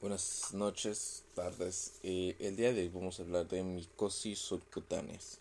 Buenas 0.00 0.54
noches, 0.54 1.24
tardes. 1.34 1.92
Eh, 2.02 2.34
el 2.38 2.56
día 2.56 2.72
de 2.72 2.80
hoy 2.80 2.88
vamos 2.88 3.20
a 3.20 3.22
hablar 3.22 3.46
de 3.48 3.62
micosis 3.62 4.38
subcutáneas. 4.38 5.36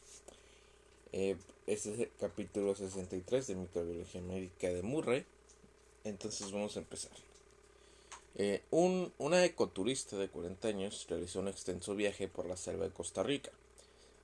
Eh, 1.13 1.37
este 1.65 1.93
es 1.93 1.99
el 2.01 2.11
capítulo 2.19 2.75
63 2.75 3.47
de 3.47 3.55
Microbiología 3.55 4.19
Médica 4.19 4.67
de 4.67 4.81
Murray. 4.81 5.25
Entonces 6.03 6.51
vamos 6.51 6.75
a 6.75 6.79
empezar. 6.79 7.13
Eh, 8.35 8.61
un, 8.69 9.13
una 9.17 9.45
ecoturista 9.45 10.17
de 10.17 10.27
40 10.27 10.67
años 10.67 11.07
realizó 11.09 11.39
un 11.39 11.47
extenso 11.47 11.95
viaje 11.95 12.27
por 12.27 12.45
la 12.45 12.57
selva 12.57 12.83
de 12.83 12.91
Costa 12.91 13.23
Rica. 13.23 13.51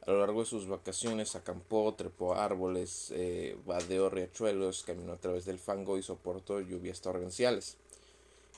A 0.06 0.12
lo 0.12 0.20
largo 0.20 0.42
de 0.42 0.48
sus 0.48 0.68
vacaciones 0.68 1.36
acampó, 1.36 1.94
trepó 1.98 2.36
árboles, 2.36 3.14
eh, 3.16 3.58
vadeó 3.66 4.10
riachuelos, 4.10 4.84
caminó 4.84 5.14
a 5.14 5.18
través 5.18 5.46
del 5.46 5.60
fango 5.60 5.98
y 5.98 6.04
soportó 6.04 6.60
lluvias 6.60 7.00
torrenciales. 7.00 7.78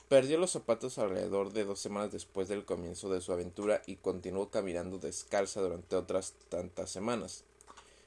Perdió 0.08 0.38
los 0.38 0.52
zapatos 0.52 0.96
alrededor 0.96 1.52
de 1.52 1.66
dos 1.66 1.80
semanas 1.80 2.10
después 2.10 2.48
del 2.48 2.64
comienzo 2.64 3.10
de 3.10 3.20
su 3.20 3.30
aventura 3.30 3.82
y 3.84 3.96
continuó 3.96 4.48
caminando 4.48 4.98
descalza 4.98 5.60
durante 5.60 5.96
otras 5.96 6.32
tantas 6.48 6.90
semanas. 6.90 7.44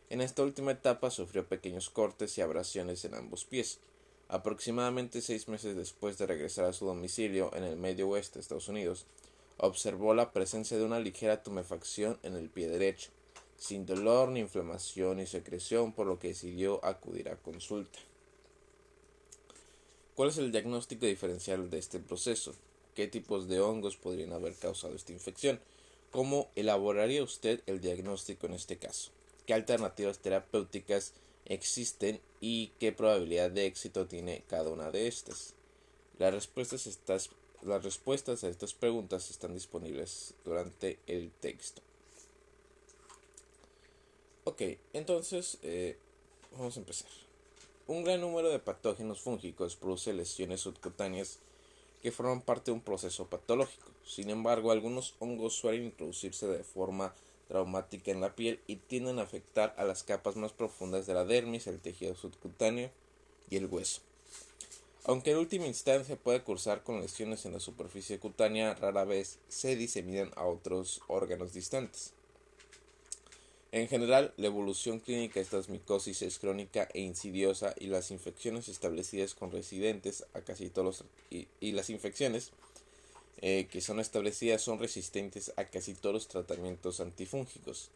En 0.10 0.20
esta 0.20 0.42
última 0.42 0.72
etapa 0.72 1.12
sufrió 1.12 1.46
pequeños 1.46 1.92
cortes 1.92 2.36
y 2.40 2.42
abrasiones 2.42 3.06
en 3.06 3.14
ambos 3.14 3.46
pies. 3.46 3.78
Aproximadamente 4.30 5.22
seis 5.22 5.48
meses 5.48 5.76
después 5.76 6.18
de 6.18 6.26
regresar 6.26 6.66
a 6.66 6.74
su 6.74 6.88
domicilio 6.88 7.52
en 7.54 7.66
el 7.66 7.78
medio 7.78 8.10
oeste 8.10 8.40
de 8.40 8.42
Estados 8.42 8.68
Unidos, 8.68 9.06
observó 9.58 10.16
la 10.16 10.32
presencia 10.32 10.78
de 10.80 10.86
una 10.86 11.00
ligera 11.00 11.44
tumefacción 11.44 12.18
en 12.24 12.36
el 12.36 12.50
pie 12.50 12.68
derecho, 12.68 13.12
sin 13.58 13.86
dolor 13.86 14.30
ni 14.30 14.40
inflamación 14.40 15.18
ni 15.18 15.28
secreción, 15.28 15.94
por 15.94 16.08
lo 16.08 16.18
que 16.18 16.30
decidió 16.30 16.84
acudir 16.84 17.30
a 17.30 17.36
consulta. 17.36 18.00
¿Cuál 20.22 20.30
es 20.30 20.38
el 20.38 20.52
diagnóstico 20.52 21.08
diferencial 21.08 21.72
de 21.72 21.80
este 21.80 21.98
proceso? 21.98 22.54
¿Qué 22.94 23.08
tipos 23.08 23.48
de 23.48 23.60
hongos 23.60 23.98
podrían 23.98 24.34
haber 24.34 24.54
causado 24.54 24.94
esta 24.94 25.12
infección? 25.12 25.60
¿Cómo 26.12 26.52
elaboraría 26.56 27.24
usted 27.24 27.64
el 27.66 27.82
diagnóstico 27.82 28.46
en 28.46 28.54
este 28.54 28.78
caso? 28.78 29.10
¿Qué 29.48 29.56
alternativas 29.56 30.20
terapéuticas 30.20 31.14
existen 31.46 32.22
y 32.40 32.68
qué 32.80 32.92
probabilidad 32.92 33.50
de 33.50 33.66
éxito 33.66 34.06
tiene 34.06 34.44
cada 34.48 34.70
una 34.70 34.92
de 34.92 35.08
estas? 35.08 35.56
Las 36.20 36.36
respuestas, 36.36 36.86
estas, 36.86 37.32
las 37.64 37.84
respuestas 37.84 38.44
a 38.44 38.50
estas 38.50 38.76
preguntas 38.76 39.32
están 39.32 39.56
disponibles 39.56 40.36
durante 40.46 41.00
el 41.08 41.32
texto. 41.32 41.82
Ok, 44.44 44.62
entonces 44.94 45.58
eh, 45.64 45.98
vamos 46.52 46.78
a 46.78 46.80
empezar. 46.82 47.31
Un 47.92 48.06
gran 48.06 48.22
número 48.22 48.50
de 48.50 48.60
patógenos 48.60 49.20
fúngicos 49.20 49.76
produce 49.76 50.14
lesiones 50.14 50.62
subcutáneas 50.62 51.40
que 52.02 52.14
forman 52.14 52.40
parte 52.40 52.72
de 52.72 52.76
un 52.76 52.80
proceso 52.80 53.26
patológico. 53.28 53.92
Sin 54.06 54.30
embargo, 54.30 54.72
algunos 54.72 55.14
hongos 55.20 55.56
suelen 55.56 55.84
introducirse 55.84 56.48
de 56.48 56.64
forma 56.64 57.14
traumática 57.50 58.10
en 58.10 58.22
la 58.22 58.34
piel 58.34 58.62
y 58.66 58.78
tienden 58.78 59.20
a 59.20 59.24
afectar 59.24 59.76
a 59.78 59.84
las 59.84 60.04
capas 60.04 60.38
más 60.38 60.54
profundas 60.54 61.06
de 61.06 61.16
la 61.16 61.26
dermis, 61.26 61.68
el 61.68 61.82
tejido 61.82 62.16
subcutáneo 62.16 62.90
y 63.50 63.58
el 63.58 63.66
hueso. 63.66 64.00
Aunque 65.04 65.32
en 65.32 65.40
última 65.40 65.68
instancia 65.68 66.16
puede 66.16 66.44
cursar 66.44 66.84
con 66.84 67.02
lesiones 67.02 67.46
en 67.46 67.52
la 67.52 67.60
superficie 67.60 68.20
cutánea, 68.20 68.74
rara 68.74 69.04
vez 69.04 69.38
se 69.50 69.76
diseminan 69.76 70.32
a 70.38 70.46
otros 70.46 71.02
órganos 71.10 71.52
distantes. 71.52 72.14
En 73.74 73.88
general, 73.88 74.34
la 74.36 74.48
evolución 74.48 75.00
clínica 75.00 75.36
de 75.36 75.44
estas 75.44 75.70
micosis 75.70 76.22
es 76.24 76.40
crónica 76.40 76.90
e 76.94 77.00
insidiosa 77.00 77.74
y 77.80 77.88
las 77.88 78.12
infecciones 78.12 78.68
establecidas 78.68 79.34
con 79.34 79.50
residentes 79.50 80.26
a 80.34 80.42
casi 80.42 80.70
todos 80.70 80.86
los, 80.86 81.04
y, 81.62 81.72
las 81.72 81.90
infecciones 81.90 82.52
eh, 83.42 83.70
que 83.72 83.80
son 83.80 84.02
establecidas 84.02 84.62
son 84.62 84.80
resistentes 84.80 85.54
a 85.56 85.64
casi 85.64 85.94
todos 85.94 86.14
los 86.14 86.28
tratamientos 86.28 87.00
antifúngicos. 87.00 87.92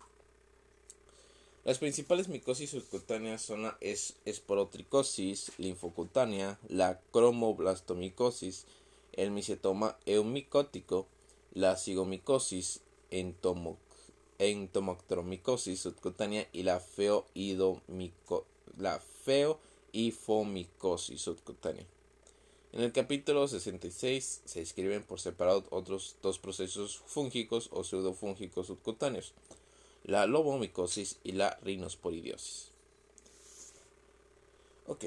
Las 1.65 1.79
principales 1.79 2.29
micosis 2.29 2.69
subcutáneas 2.69 3.41
son 3.41 3.63
la 3.63 3.77
esporotricosis 3.81 5.51
linfocutánea, 5.57 6.57
la 6.69 7.01
cromoblastomicosis, 7.11 8.65
el 9.11 9.31
micetoma 9.31 9.97
eumicótico, 10.05 11.05
la 11.53 11.75
cigomicosis 11.75 12.79
entomo 13.11 13.77
entomoctromicosis 14.39 15.79
subcutánea 15.79 16.47
y 16.51 16.63
la 16.63 16.79
feoidomico, 16.79 18.45
feoifomicosis 19.23 21.21
subcutánea. 21.21 21.85
En 22.73 22.81
el 22.81 22.91
capítulo 22.91 23.47
66 23.47 24.41
se 24.43 24.59
describen 24.59 25.03
por 25.03 25.21
separado 25.21 25.63
otros 25.69 26.17
dos 26.21 26.39
procesos 26.39 26.97
fúngicos 27.05 27.69
o 27.71 27.85
pseudofúngicos 27.85 28.67
subcutáneos, 28.67 29.33
la 30.03 30.25
lobomicosis 30.25 31.17
y 31.23 31.31
la 31.31 31.57
rinosporidiosis. 31.63 32.71
Ok. 34.87 35.05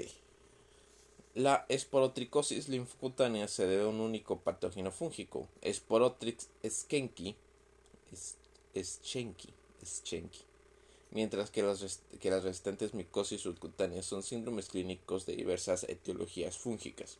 La 1.35 1.67
esporotricosis 1.69 2.69
linfocutánea 2.69 3.47
se 3.49 3.67
debe 3.67 3.85
a 3.85 3.89
un 3.89 4.01
único 4.01 4.41
patógeno 4.41 4.91
fúngico, 4.91 5.47
Sporotrix 5.63 6.49
schenki, 8.75 9.53
Schenki, 9.85 10.41
mientras 11.11 11.51
que 11.51 11.63
las, 11.63 12.01
que 12.21 12.31
las 12.31 12.45
restantes 12.45 12.95
micosis 12.95 13.43
subcutáneas 13.43 14.07
son 14.07 14.23
síndromes 14.23 14.69
clínicos 14.69 15.27
de 15.27 15.37
diversas 15.37 15.85
etiologías 15.85 16.59
fúngicas. 16.59 17.19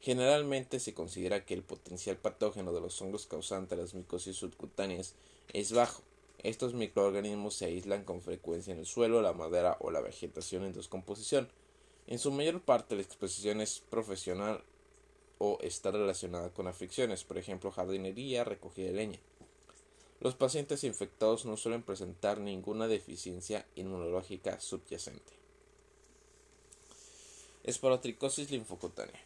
Generalmente 0.00 0.80
se 0.80 0.92
considera 0.92 1.46
que 1.46 1.54
el 1.54 1.62
potencial 1.62 2.16
patógeno 2.16 2.72
de 2.72 2.80
los 2.80 3.00
hongos 3.00 3.26
causantes 3.26 3.70
de 3.70 3.82
las 3.82 3.94
micosis 3.94 4.36
subcutáneas 4.36 5.14
es 5.52 5.72
bajo. 5.72 6.02
Estos 6.42 6.74
microorganismos 6.74 7.54
se 7.54 7.64
aíslan 7.64 8.04
con 8.04 8.20
frecuencia 8.20 8.74
en 8.74 8.80
el 8.80 8.86
suelo, 8.86 9.22
la 9.22 9.32
madera 9.32 9.78
o 9.80 9.90
la 9.90 10.02
vegetación 10.02 10.64
en 10.64 10.74
descomposición. 10.74 11.48
En 12.06 12.18
su 12.18 12.30
mayor 12.30 12.60
parte 12.60 12.96
la 12.96 13.02
exposición 13.02 13.62
es 13.62 13.80
profesional 13.88 14.62
o 15.38 15.58
está 15.62 15.90
relacionada 15.90 16.50
con 16.50 16.66
afecciones, 16.66 17.24
por 17.24 17.38
ejemplo 17.38 17.70
jardinería, 17.70 18.44
recogida 18.44 18.88
de 18.88 18.92
leña. 18.92 19.20
Los 20.20 20.34
pacientes 20.34 20.84
infectados 20.84 21.44
no 21.44 21.56
suelen 21.56 21.82
presentar 21.82 22.38
ninguna 22.38 22.88
deficiencia 22.88 23.66
inmunológica 23.76 24.60
subyacente. 24.60 25.32
Esporotricosis 27.64 28.50
linfocutánea. 28.50 29.20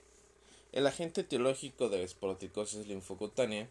El 0.72 0.86
agente 0.86 1.22
etiológico 1.22 1.88
de 1.88 1.98
la 1.98 2.04
esporotricosis 2.04 2.86
linfocutánea 2.86 3.68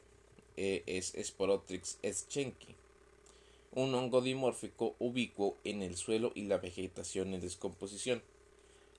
eh, 0.57 0.83
es 0.88 1.13
Sporotrix 1.22 2.00
eschenki, 2.01 2.75
un 3.73 3.94
hongo 3.94 4.22
dimórfico 4.22 4.95
ubicuo 4.97 5.55
en 5.63 5.84
el 5.84 5.95
suelo 5.95 6.31
y 6.34 6.45
la 6.45 6.57
vegetación 6.57 7.34
en 7.35 7.41
descomposición. 7.41 8.23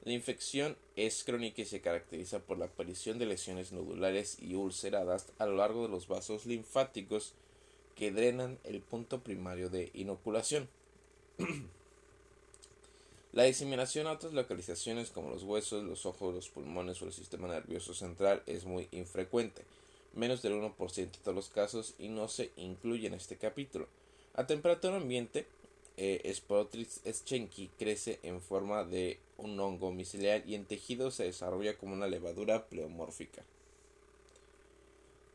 La 0.05 0.13
infección 0.13 0.77
es 0.95 1.25
crónica 1.25 1.63
y 1.63 1.67
se 1.67 1.81
caracteriza 1.81 2.39
por 2.39 2.59
la 2.59 2.67
aparición 2.67 3.19
de 3.19 3.27
lesiones 3.27 3.73
nodulares 3.73 4.39
y 4.41 4.55
ulceradas 4.55 5.27
a 5.39 5.47
lo 5.47 5.57
largo 5.57 5.83
de 5.83 5.89
los 5.89 6.07
vasos 6.07 6.47
linfáticos 6.47 7.35
que 7.99 8.13
drenan 8.13 8.59
el 8.63 8.81
punto 8.81 9.19
primario 9.21 9.71
de 9.71 9.91
inoculación. 9.93 10.69
La 13.33 13.43
diseminación 13.43 14.07
a 14.07 14.13
otras 14.13 14.33
localizaciones 14.33 15.11
como 15.11 15.31
los 15.31 15.43
huesos, 15.43 15.85
los 15.85 16.07
ojos, 16.07 16.35
los 16.35 16.49
pulmones 16.49 17.03
o 17.03 17.05
el 17.05 17.13
sistema 17.13 17.47
nervioso 17.47 17.93
central 17.93 18.43
es 18.47 18.65
muy 18.65 18.89
infrecuente, 18.91 19.63
menos 20.15 20.41
del 20.41 20.55
1% 20.55 20.95
de 20.95 21.07
todos 21.07 21.35
los 21.35 21.49
casos 21.49 21.95
y 21.99 22.09
no 22.09 22.29
se 22.29 22.51
incluye 22.57 23.07
en 23.07 23.15
este 23.15 23.37
capítulo. 23.37 23.87
A 24.35 24.47
temperatura 24.47 24.97
ambiente, 24.97 25.47
eh, 25.99 26.33
Sporotrix 26.35 27.01
eschenki 27.05 27.69
crece 27.79 28.19
en 28.23 28.41
forma 28.41 28.85
de 28.85 29.19
un 29.37 29.61
hongo 29.61 29.93
micelial 29.93 30.43
y 30.47 30.55
en 30.55 30.65
tejido 30.65 31.11
se 31.11 31.25
desarrolla 31.25 31.77
como 31.77 31.93
una 31.93 32.07
levadura 32.07 32.67
pleomórfica. 32.67 33.43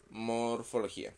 Morfología. 0.09 1.13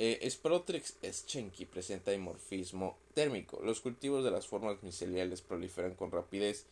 Eh, 0.00 0.30
Sporotrix 0.30 0.94
eschenki 1.02 1.66
presenta 1.66 2.12
dimorfismo 2.12 2.96
térmico. 3.14 3.58
Los 3.64 3.80
cultivos 3.80 4.22
de 4.22 4.30
las 4.30 4.46
formas 4.46 4.80
miceliales 4.84 5.42
proliferan 5.42 5.96
con 5.96 6.12
rapidez 6.12 6.66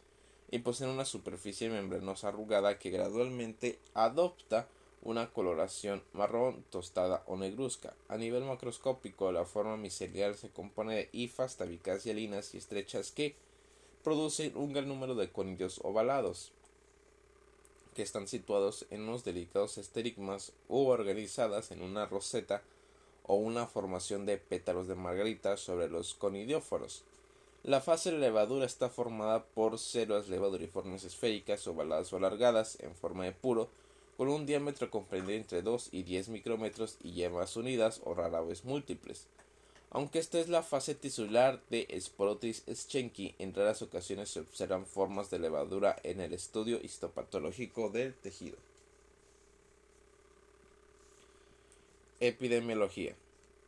y 0.53 0.61
poseen 0.61 0.91
una 0.91 1.05
superficie 1.05 1.69
membranosa 1.69 2.29
arrugada 2.29 2.79
que 2.79 2.91
gradualmente 2.91 3.81
adopta 3.95 4.69
una 5.03 5.33
coloración 5.33 6.05
marrón, 6.13 6.65
tostada 6.71 7.25
o 7.27 7.37
negruzca. 7.37 7.95
A 8.09 8.17
nivel 8.17 8.45
macroscópico, 8.45 9.33
la 9.33 9.45
forma 9.45 9.77
micelial 9.77 10.37
se 10.37 10.51
compone 10.51 10.95
de 10.95 11.09
hifas, 11.11 11.57
tabicacialinas 11.57 12.55
y 12.55 12.59
estrechas 12.59 13.11
que 13.11 13.35
producen 14.05 14.57
un 14.57 14.73
gran 14.73 14.87
número 14.87 15.17
de 15.17 15.33
conillos 15.33 15.81
ovalados 15.83 16.53
que 17.97 18.03
están 18.03 18.29
situados 18.29 18.87
en 18.91 19.03
unos 19.03 19.25
delicados 19.25 19.79
esterigmas 19.79 20.53
u 20.69 20.87
organizadas 20.87 21.73
en 21.73 21.83
una 21.83 22.07
roseta 22.07 22.63
o 23.27 23.35
una 23.35 23.67
formación 23.67 24.27
de 24.27 24.39
pétalos 24.39 24.89
de 24.89 24.95
margarita 24.95 25.57
sobre 25.57 25.89
los 25.89 26.15
conidióforos. 26.15 27.03
La 27.63 27.81
fase 27.81 28.13
de 28.13 28.19
levadura 28.19 28.65
está 28.65 28.89
formada 28.89 29.45
por 29.45 29.79
células 29.79 30.29
levaduriformes 30.29 31.05
esféricas, 31.05 31.67
ovaladas 31.67 32.13
o 32.13 32.17
alargadas, 32.17 32.79
en 32.81 32.95
forma 32.95 33.25
de 33.25 33.33
puro, 33.33 33.69
con 34.17 34.29
un 34.29 34.47
diámetro 34.47 34.91
comprendido 34.91 35.37
entre 35.37 35.63
2 35.63 35.89
y 35.93 36.05
10 36.05 36.29
micrómetros 36.29 36.97
y 37.03 37.13
yemas 37.13 37.57
unidas 37.57 38.01
o 38.05 38.15
rara 38.15 38.41
vez 38.41 38.65
múltiples. 38.65 39.27
Aunque 39.91 40.19
esta 40.19 40.39
es 40.39 40.49
la 40.49 40.63
fase 40.63 40.95
tisular 40.95 41.61
de 41.71 41.89
Sporotis 42.01 42.65
schenki, 42.73 43.35
en 43.39 43.55
raras 43.55 43.83
ocasiones 43.83 44.31
se 44.31 44.41
observan 44.41 44.87
formas 44.87 45.31
de 45.31 45.39
levadura 45.39 45.97
en 46.03 46.21
el 46.21 46.33
estudio 46.35 46.81
histopatológico 46.83 47.89
del 47.91 48.15
tejido. 48.15 48.57
Epidemiología. 52.21 53.15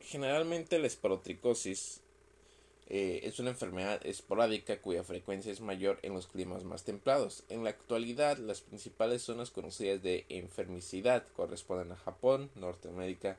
Generalmente 0.01 0.79
la 0.79 0.87
esporotricosis 0.87 2.01
eh, 2.91 3.21
es 3.25 3.39
una 3.39 3.51
enfermedad 3.51 4.01
esporádica 4.07 4.81
cuya 4.81 5.05
frecuencia 5.05 5.53
es 5.53 5.61
mayor 5.61 5.99
en 6.03 6.15
los 6.15 6.27
climas 6.27 6.65
más 6.65 6.85
templados. 6.85 7.45
En 7.51 7.63
la 7.63 7.71
actualidad, 7.71 8.39
las 8.39 8.63
principales 8.63 9.23
zonas 9.23 9.51
conocidas 9.51 10.03
de 10.03 10.25
enfermicidad 10.31 11.25
corresponden 11.37 11.93
a 11.93 11.97
Japón, 11.97 12.51
Norteamérica, 12.55 13.37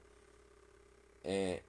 eh, 1.23 1.63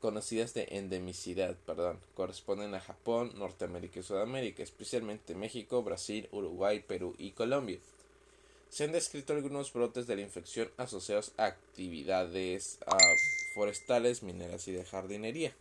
conocidas 0.00 0.54
de 0.54 0.68
endemicidad, 0.70 1.56
perdón, 1.66 1.98
corresponden 2.14 2.74
a 2.74 2.80
Japón, 2.80 3.32
Norteamérica 3.36 3.98
y 3.98 4.02
Sudamérica, 4.04 4.62
especialmente 4.62 5.34
México, 5.34 5.82
Brasil, 5.82 6.28
Uruguay, 6.30 6.84
Perú 6.86 7.16
y 7.18 7.32
Colombia. 7.32 7.80
Se 8.74 8.82
han 8.82 8.90
descrito 8.90 9.34
algunos 9.34 9.72
brotes 9.72 10.08
de 10.08 10.16
la 10.16 10.22
infección 10.22 10.68
asociados 10.78 11.30
a 11.36 11.44
actividades 11.44 12.78
ah, 12.88 12.98
forestales, 13.54 14.24
mineras 14.24 14.66
y 14.66 14.72
de 14.72 14.84
jardinería. 14.84 15.54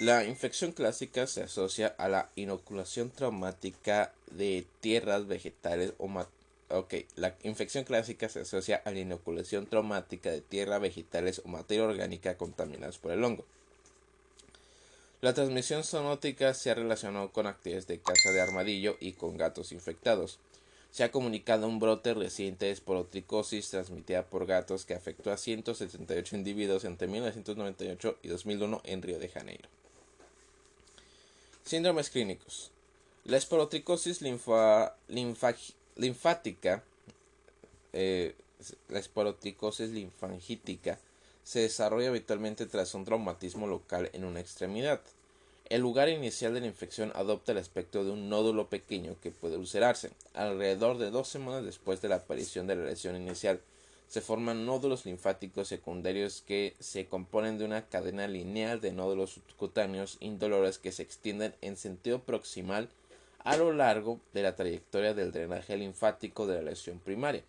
La 0.00 0.24
infección 0.24 0.72
clásica 0.72 1.26
se 1.26 1.42
asocia 1.42 1.88
a 1.98 2.08
la 2.08 2.30
inoculación 2.34 3.10
traumática 3.10 4.14
de 4.30 4.64
tierras 4.80 5.26
vegetales 5.26 5.92
o 5.98 6.08
Ok, 6.70 6.94
la 7.16 7.36
infección 7.42 7.84
clásica 7.84 8.30
se 8.30 8.40
asocia 8.40 8.80
a 8.86 8.90
la 8.90 9.00
inoculación 9.00 9.66
traumática 9.66 10.30
de 10.30 10.40
tierra, 10.40 10.78
vegetales 10.78 11.42
o 11.44 11.48
materia 11.48 11.84
orgánica 11.84 12.38
contaminadas 12.38 12.96
por 12.96 13.12
el 13.12 13.22
hongo. 13.22 13.44
La 15.20 15.34
transmisión 15.34 15.84
zoonótica 15.84 16.54
se 16.54 16.70
ha 16.70 16.74
relacionado 16.74 17.32
con 17.32 17.46
actividades 17.46 17.86
de 17.86 17.98
caza 17.98 18.30
de 18.30 18.40
armadillo 18.40 18.96
y 18.98 19.12
con 19.12 19.36
gatos 19.36 19.72
infectados. 19.72 20.38
Se 20.90 21.04
ha 21.04 21.10
comunicado 21.10 21.68
un 21.68 21.78
brote 21.78 22.14
reciente 22.14 22.66
de 22.66 22.72
esporotricosis 22.72 23.70
transmitida 23.70 24.24
por 24.24 24.46
gatos 24.46 24.84
que 24.84 24.94
afectó 24.94 25.30
a 25.30 25.36
178 25.36 26.36
individuos 26.36 26.84
entre 26.84 27.08
1998 27.08 28.18
y 28.22 28.28
2001 28.28 28.80
en 28.84 29.02
Río 29.02 29.18
de 29.18 29.28
Janeiro. 29.28 29.68
Síndromes 31.64 32.08
clínicos. 32.10 32.70
La 33.24 33.36
esporotricosis 33.36 34.22
linfática, 35.98 36.82
eh, 37.92 38.34
la 38.88 38.98
esporotricosis 38.98 39.90
linfangítica, 39.90 40.98
se 41.44 41.60
desarrolla 41.60 42.08
habitualmente 42.08 42.66
tras 42.66 42.94
un 42.94 43.04
traumatismo 43.04 43.66
local 43.66 44.10
en 44.14 44.24
una 44.24 44.40
extremidad. 44.40 45.00
El 45.68 45.82
lugar 45.82 46.08
inicial 46.08 46.54
de 46.54 46.60
la 46.60 46.66
infección 46.66 47.12
adopta 47.14 47.52
el 47.52 47.58
aspecto 47.58 48.02
de 48.02 48.10
un 48.10 48.30
nódulo 48.30 48.70
pequeño 48.70 49.16
que 49.20 49.30
puede 49.30 49.58
ulcerarse. 49.58 50.10
Alrededor 50.32 50.96
de 50.96 51.10
dos 51.10 51.28
semanas 51.28 51.62
después 51.62 52.00
de 52.00 52.08
la 52.08 52.16
aparición 52.16 52.66
de 52.66 52.76
la 52.76 52.84
lesión 52.84 53.16
inicial, 53.16 53.60
se 54.08 54.22
forman 54.22 54.64
nódulos 54.64 55.04
linfáticos 55.04 55.68
secundarios 55.68 56.42
que 56.46 56.74
se 56.80 57.06
componen 57.06 57.58
de 57.58 57.66
una 57.66 57.84
cadena 57.84 58.26
lineal 58.26 58.80
de 58.80 58.92
nódulos 58.92 59.32
subcutáneos 59.32 60.16
indolores 60.20 60.78
que 60.78 60.90
se 60.90 61.02
extienden 61.02 61.54
en 61.60 61.76
sentido 61.76 62.20
proximal 62.20 62.88
a 63.40 63.58
lo 63.58 63.74
largo 63.74 64.20
de 64.32 64.44
la 64.44 64.56
trayectoria 64.56 65.12
del 65.12 65.32
drenaje 65.32 65.76
linfático 65.76 66.46
de 66.46 66.56
la 66.56 66.70
lesión 66.70 66.98
primaria. 66.98 67.42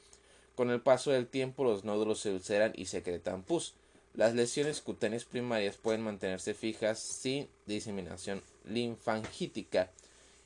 Con 0.57 0.71
el 0.71 0.81
paso 0.81 1.11
del 1.11 1.25
tiempo 1.25 1.63
los 1.63 1.85
nódulos 1.85 2.19
se 2.19 2.31
ulceran 2.31 2.73
y 2.75 2.87
secretan 2.87 3.43
pus. 3.43 3.75
Las 4.15 4.33
lesiones 4.33 4.81
cutáneas 4.81 5.23
primarias 5.23 5.77
pueden 5.77 6.01
mantenerse 6.01 6.53
fijas 6.53 6.99
sin 6.99 7.47
diseminación 7.67 8.41
linfangítica 8.65 9.91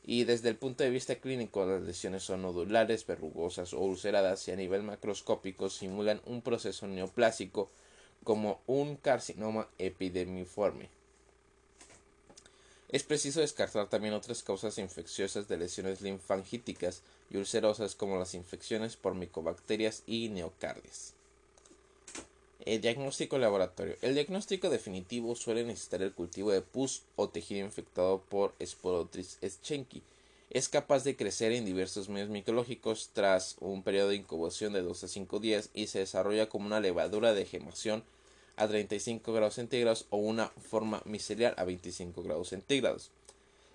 y 0.06 0.25
desde 0.25 0.50
el 0.50 0.57
punto 0.57 0.83
de 0.83 0.89
vista 0.89 1.15
clínico 1.15 1.65
las 1.65 1.81
lesiones 1.81 2.24
son 2.24 2.42
nodulares, 2.42 3.07
verrugosas 3.07 3.74
o 3.74 3.80
ulceradas 3.80 4.48
y 4.48 4.51
a 4.51 4.56
nivel 4.56 4.83
macroscópico 4.83 5.69
simulan 5.69 6.21
un 6.25 6.42
proceso 6.42 6.88
neoplásico 6.88 7.69
como 8.24 8.62
un 8.68 8.98
carcinoma 8.98 9.68
epidemiforme. 9.77 10.89
Es 12.89 13.04
preciso 13.04 13.39
descartar 13.39 13.89
también 13.89 14.13
otras 14.13 14.44
causas 14.44 14.77
infecciosas 14.77 15.48
de 15.48 15.57
lesiones 15.57 16.01
linfangíticas 16.01 17.01
y 17.31 17.38
ulcerosas 17.38 17.95
como 17.95 18.19
las 18.19 18.36
infecciones 18.36 18.98
por 18.98 19.16
micobacterias 19.16 20.04
y 20.06 20.30
neocardias. 20.30 21.13
El 22.65 22.80
diagnóstico 22.80 23.38
laboratorio. 23.38 23.98
El 24.01 24.13
diagnóstico 24.13 24.69
definitivo 24.69 25.36
suele 25.36 25.65
necesitar 25.65 26.01
el 26.01 26.13
cultivo 26.13 26.51
de 26.51 26.62
pus 26.62 27.01
o 27.18 27.27
tejido 27.27 27.65
infectado 27.65 28.21
por 28.30 28.54
Sporotris 28.63 29.38
schenki. 29.44 30.01
Es 30.50 30.69
capaz 30.69 31.04
de 31.04 31.18
crecer 31.18 31.51
en 31.51 31.65
diversos 31.65 32.07
medios 32.07 32.30
micológicos 32.30 33.10
tras 33.12 33.57
un 33.60 33.83
periodo 33.83 34.10
de 34.10 34.15
incubación 34.15 34.71
de 34.71 34.81
2 34.81 35.04
a 35.04 35.07
5 35.10 35.39
días 35.39 35.71
y 35.74 35.88
se 35.88 36.00
desarrolla 36.00 36.48
como 36.48 36.68
una 36.68 36.80
levadura 36.80 37.33
de 37.33 37.45
gemación 37.45 38.01
a 38.56 38.66
35 38.66 39.33
grados 39.33 39.56
centígrados 39.56 40.06
o 40.09 40.18
una 40.18 40.48
forma 40.48 41.01
micelial 41.04 41.56
a 41.57 41.66
25 41.66 42.24
grados 42.24 42.48
centígrados. 42.50 43.12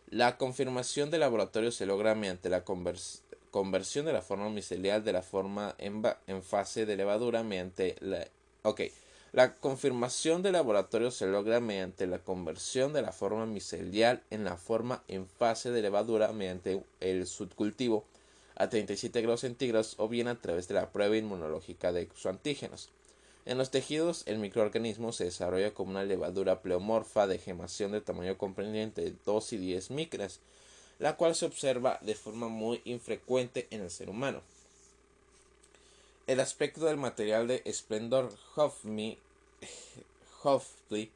La 0.08 0.38
confirmación 0.38 1.10
del 1.10 1.20
laboratorio 1.20 1.72
se 1.72 1.84
logra 1.84 2.14
mediante 2.14 2.48
la 2.48 2.64
conversión 2.64 4.06
de 4.06 4.12
la 4.14 4.22
forma 4.22 4.48
micelial 4.48 5.04
de 5.04 5.12
la 5.12 5.20
forma 5.20 5.74
en, 5.76 6.02
en 6.26 6.42
fase 6.42 6.86
de 6.86 6.96
levadura 6.96 7.42
mediante 7.42 7.96
la 8.00 8.26
Ok. 8.62 8.82
La 9.32 9.54
confirmación 9.54 10.42
del 10.42 10.54
laboratorio 10.54 11.10
se 11.10 11.26
logra 11.26 11.60
mediante 11.60 12.06
la 12.06 12.18
conversión 12.18 12.92
de 12.92 13.02
la 13.02 13.12
forma 13.12 13.44
micelial 13.44 14.22
en 14.30 14.44
la 14.44 14.56
forma 14.56 15.02
en 15.06 15.26
fase 15.26 15.70
de 15.70 15.82
levadura 15.82 16.32
mediante 16.32 16.82
el 17.00 17.26
subcultivo 17.26 18.04
a 18.56 18.68
37 18.68 19.20
grados 19.20 19.40
centígrados 19.40 19.94
o 19.98 20.08
bien 20.08 20.28
a 20.28 20.40
través 20.40 20.66
de 20.66 20.74
la 20.74 20.90
prueba 20.90 21.16
inmunológica 21.16 21.92
de 21.92 22.02
exoantígenos. 22.02 22.88
En 23.44 23.56
los 23.56 23.70
tejidos, 23.70 24.24
el 24.26 24.38
microorganismo 24.38 25.12
se 25.12 25.24
desarrolla 25.24 25.72
como 25.72 25.92
una 25.92 26.04
levadura 26.04 26.60
pleomorfa 26.60 27.26
de 27.26 27.38
gemación 27.38 27.92
de 27.92 28.00
tamaño 28.00 28.36
comprendiente 28.36 29.02
de 29.02 29.14
2 29.24 29.52
y 29.52 29.56
10 29.58 29.90
micras, 29.90 30.40
la 30.98 31.16
cual 31.16 31.34
se 31.34 31.46
observa 31.46 31.98
de 32.02 32.14
forma 32.14 32.48
muy 32.48 32.82
infrecuente 32.84 33.68
en 33.70 33.82
el 33.82 33.90
ser 33.90 34.10
humano. 34.10 34.42
El 36.28 36.40
aspecto 36.40 36.84
del 36.84 36.98
material 36.98 37.48
de 37.48 37.62
Splendor 37.72 38.30
Hofmi, 38.54 39.16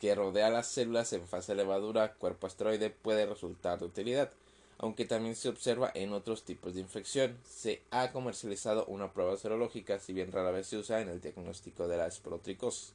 que 0.00 0.14
rodea 0.16 0.50
las 0.50 0.66
células 0.66 1.12
en 1.12 1.28
fase 1.28 1.52
de 1.52 1.58
levadura 1.58 2.14
cuerpo 2.14 2.48
asteroide 2.48 2.90
puede 2.90 3.24
resultar 3.24 3.78
de 3.78 3.84
utilidad, 3.84 4.32
aunque 4.78 5.04
también 5.04 5.36
se 5.36 5.48
observa 5.48 5.92
en 5.94 6.12
otros 6.12 6.42
tipos 6.42 6.74
de 6.74 6.80
infección. 6.80 7.38
Se 7.48 7.82
ha 7.92 8.10
comercializado 8.10 8.84
una 8.86 9.12
prueba 9.12 9.36
serológica, 9.36 10.00
si 10.00 10.12
bien 10.12 10.32
rara 10.32 10.50
vez 10.50 10.66
se 10.66 10.76
usa 10.76 11.00
en 11.00 11.08
el 11.08 11.20
diagnóstico 11.20 11.86
de 11.86 11.98
la 11.98 12.08
esporotricosis. 12.08 12.94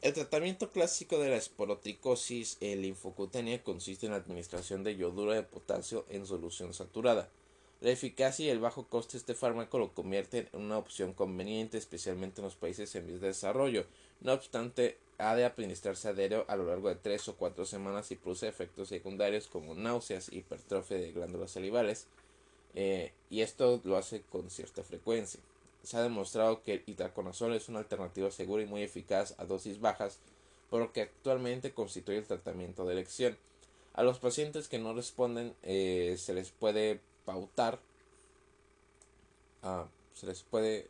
El 0.00 0.14
tratamiento 0.14 0.70
clásico 0.70 1.18
de 1.18 1.28
la 1.28 1.36
esporotricosis 1.36 2.56
linfocutánea 2.62 3.62
consiste 3.62 4.06
en 4.06 4.12
la 4.12 4.18
administración 4.18 4.84
de 4.84 4.96
yoduro 4.96 5.32
de 5.32 5.42
potasio 5.42 6.06
en 6.08 6.24
solución 6.24 6.72
saturada. 6.72 7.28
La 7.80 7.90
eficacia 7.90 8.44
y 8.44 8.50
el 8.50 8.58
bajo 8.58 8.86
coste 8.86 9.12
de 9.12 9.18
este 9.18 9.34
fármaco 9.34 9.78
lo 9.78 9.94
convierten 9.94 10.48
en 10.52 10.60
una 10.60 10.76
opción 10.76 11.14
conveniente, 11.14 11.78
especialmente 11.78 12.40
en 12.40 12.44
los 12.44 12.54
países 12.54 12.94
en 12.94 13.06
vías 13.06 13.22
de 13.22 13.28
desarrollo. 13.28 13.86
No 14.20 14.34
obstante, 14.34 14.98
ha 15.16 15.34
de 15.34 15.46
administrarse 15.46 16.08
a 16.08 16.12
diario 16.12 16.44
a 16.48 16.56
lo 16.56 16.66
largo 16.66 16.90
de 16.90 16.96
tres 16.96 17.26
o 17.28 17.36
cuatro 17.36 17.64
semanas 17.64 18.10
y 18.10 18.16
produce 18.16 18.48
efectos 18.48 18.88
secundarios 18.88 19.46
como 19.46 19.74
náuseas, 19.74 20.30
hipertrofia 20.30 20.98
de 20.98 21.12
glándulas 21.12 21.52
salivales, 21.52 22.06
eh, 22.74 23.12
y 23.30 23.40
esto 23.40 23.80
lo 23.84 23.96
hace 23.96 24.22
con 24.30 24.50
cierta 24.50 24.82
frecuencia. 24.82 25.40
Se 25.82 25.96
ha 25.96 26.02
demostrado 26.02 26.62
que 26.62 26.74
el 26.74 26.82
itaconazol 26.86 27.54
es 27.54 27.70
una 27.70 27.78
alternativa 27.78 28.30
segura 28.30 28.62
y 28.62 28.66
muy 28.66 28.82
eficaz 28.82 29.34
a 29.38 29.46
dosis 29.46 29.80
bajas, 29.80 30.18
por 30.68 30.80
lo 30.80 30.92
que 30.92 31.02
actualmente 31.02 31.72
constituye 31.72 32.18
el 32.18 32.26
tratamiento 32.26 32.84
de 32.84 32.92
elección. 32.92 33.38
A 33.94 34.02
los 34.02 34.18
pacientes 34.18 34.68
que 34.68 34.78
no 34.78 34.92
responden 34.92 35.54
eh, 35.62 36.16
se 36.18 36.34
les 36.34 36.50
puede 36.50 37.00
pautar. 37.30 37.78
Ah, 39.62 39.86
se 40.14 40.26
les 40.26 40.42
puede 40.42 40.88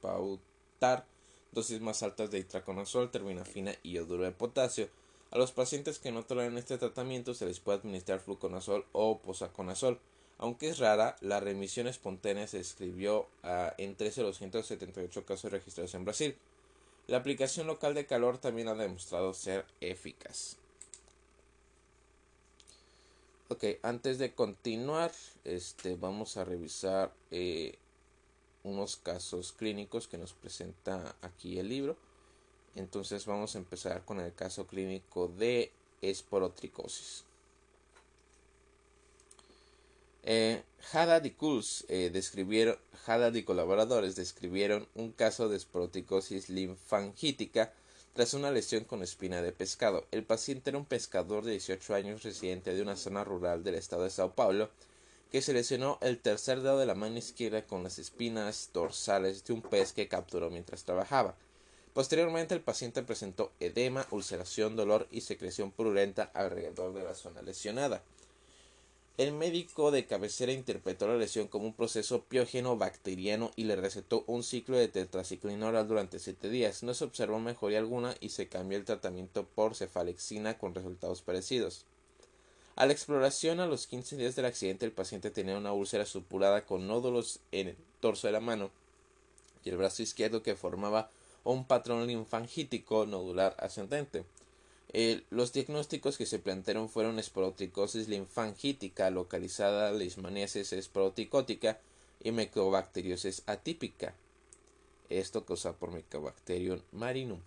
pautar 0.00 1.06
dosis 1.52 1.80
más 1.80 2.02
altas 2.02 2.30
de 2.30 2.40
itraconazol, 2.40 3.10
terminafina 3.10 3.74
y 3.84 3.92
yoduro 3.92 4.24
de 4.24 4.32
potasio. 4.32 4.88
A 5.30 5.38
los 5.38 5.52
pacientes 5.52 5.98
que 6.00 6.10
no 6.10 6.24
toleran 6.24 6.58
este 6.58 6.78
tratamiento 6.78 7.32
se 7.34 7.46
les 7.46 7.60
puede 7.60 7.78
administrar 7.78 8.18
fluconazol 8.20 8.84
o 8.92 9.18
posaconazol. 9.18 10.00
Aunque 10.38 10.68
es 10.68 10.78
rara, 10.78 11.16
la 11.20 11.38
remisión 11.38 11.86
espontánea 11.86 12.48
se 12.48 12.58
describió 12.58 13.28
ah, 13.44 13.72
en 13.78 13.94
13 13.94 14.22
de 14.22 14.26
los 14.26 14.38
178 14.38 15.24
casos 15.24 15.52
registrados 15.52 15.94
en 15.94 16.04
Brasil. 16.04 16.36
La 17.06 17.18
aplicación 17.18 17.68
local 17.68 17.94
de 17.94 18.06
calor 18.06 18.38
también 18.38 18.68
ha 18.68 18.74
demostrado 18.74 19.32
ser 19.32 19.64
eficaz. 19.80 20.56
Ok, 23.52 23.64
antes 23.82 24.16
de 24.16 24.32
continuar, 24.32 25.12
este, 25.44 25.94
vamos 25.94 26.38
a 26.38 26.44
revisar 26.44 27.12
eh, 27.30 27.74
unos 28.64 28.96
casos 28.96 29.52
clínicos 29.52 30.08
que 30.08 30.16
nos 30.16 30.32
presenta 30.32 31.14
aquí 31.20 31.58
el 31.58 31.68
libro. 31.68 31.98
Entonces 32.76 33.26
vamos 33.26 33.54
a 33.54 33.58
empezar 33.58 34.06
con 34.06 34.20
el 34.20 34.32
caso 34.32 34.66
clínico 34.66 35.28
de 35.28 35.70
esporotricosis. 36.00 37.24
Eh, 40.22 40.62
eh, 40.94 42.10
describieron, 42.10 42.78
Haddad 43.04 43.34
y 43.34 43.42
colaboradores 43.42 44.16
describieron 44.16 44.88
un 44.94 45.12
caso 45.12 45.50
de 45.50 45.58
esporotricosis 45.58 46.48
linfangítica 46.48 47.74
tras 48.14 48.34
una 48.34 48.50
lesión 48.50 48.84
con 48.84 49.02
espina 49.02 49.40
de 49.40 49.52
pescado. 49.52 50.06
El 50.10 50.24
paciente 50.24 50.70
era 50.70 50.78
un 50.78 50.84
pescador 50.84 51.44
de 51.44 51.52
18 51.52 51.94
años 51.94 52.22
residente 52.22 52.74
de 52.74 52.82
una 52.82 52.96
zona 52.96 53.24
rural 53.24 53.64
del 53.64 53.76
estado 53.76 54.04
de 54.04 54.10
Sao 54.10 54.34
Paulo 54.34 54.70
que 55.30 55.40
se 55.40 55.54
lesionó 55.54 55.98
el 56.02 56.18
tercer 56.18 56.60
dedo 56.60 56.78
de 56.78 56.84
la 56.84 56.94
mano 56.94 57.16
izquierda 57.16 57.62
con 57.62 57.82
las 57.82 57.98
espinas 57.98 58.68
dorsales 58.74 59.44
de 59.44 59.54
un 59.54 59.62
pez 59.62 59.94
que 59.94 60.08
capturó 60.08 60.50
mientras 60.50 60.84
trabajaba. 60.84 61.34
Posteriormente 61.94 62.54
el 62.54 62.60
paciente 62.60 63.02
presentó 63.02 63.50
edema, 63.58 64.06
ulceración, 64.10 64.76
dolor 64.76 65.08
y 65.10 65.22
secreción 65.22 65.70
purulenta 65.70 66.30
alrededor 66.34 66.92
de 66.92 67.04
la 67.04 67.14
zona 67.14 67.40
lesionada. 67.40 68.02
El 69.18 69.32
médico 69.32 69.90
de 69.90 70.06
cabecera 70.06 70.52
interpretó 70.52 71.06
la 71.06 71.18
lesión 71.18 71.46
como 71.46 71.66
un 71.66 71.74
proceso 71.74 72.22
piógeno 72.22 72.78
bacteriano 72.78 73.50
y 73.56 73.64
le 73.64 73.76
recetó 73.76 74.24
un 74.26 74.42
ciclo 74.42 74.78
de 74.78 74.88
tetraciclina 74.88 75.68
oral 75.68 75.86
durante 75.86 76.18
siete 76.18 76.48
días. 76.48 76.82
No 76.82 76.94
se 76.94 77.04
observó 77.04 77.38
mejoría 77.38 77.78
alguna 77.78 78.14
y 78.20 78.30
se 78.30 78.48
cambió 78.48 78.78
el 78.78 78.86
tratamiento 78.86 79.44
por 79.44 79.74
cefalexina 79.74 80.56
con 80.56 80.74
resultados 80.74 81.20
parecidos. 81.20 81.84
A 82.74 82.86
la 82.86 82.94
exploración 82.94 83.60
a 83.60 83.66
los 83.66 83.86
15 83.86 84.16
días 84.16 84.34
del 84.34 84.46
accidente 84.46 84.86
el 84.86 84.92
paciente 84.92 85.30
tenía 85.30 85.58
una 85.58 85.74
úlcera 85.74 86.06
supurada 86.06 86.64
con 86.64 86.86
nódulos 86.86 87.40
en 87.52 87.68
el 87.68 87.76
torso 88.00 88.28
de 88.28 88.32
la 88.32 88.40
mano 88.40 88.70
y 89.62 89.68
el 89.68 89.76
brazo 89.76 90.02
izquierdo 90.02 90.42
que 90.42 90.56
formaba 90.56 91.10
un 91.44 91.66
patrón 91.66 92.06
linfangítico 92.06 93.04
nodular 93.04 93.54
ascendente. 93.58 94.24
Eh, 94.94 95.22
los 95.30 95.52
diagnósticos 95.52 96.18
que 96.18 96.26
se 96.26 96.38
plantearon 96.38 96.90
fueron 96.90 97.18
esporotricosis 97.18 98.08
linfangítica 98.08 99.10
localizada, 99.10 99.90
leishmaniasis 99.90 100.74
esporoticótica 100.74 101.80
y 102.22 102.30
micobacteriosis 102.32 103.42
atípica. 103.46 104.14
Esto 105.08 105.44
causado 105.44 105.76
por 105.76 105.92
Mycobacterium 105.92 106.80
marinum. 106.92 107.40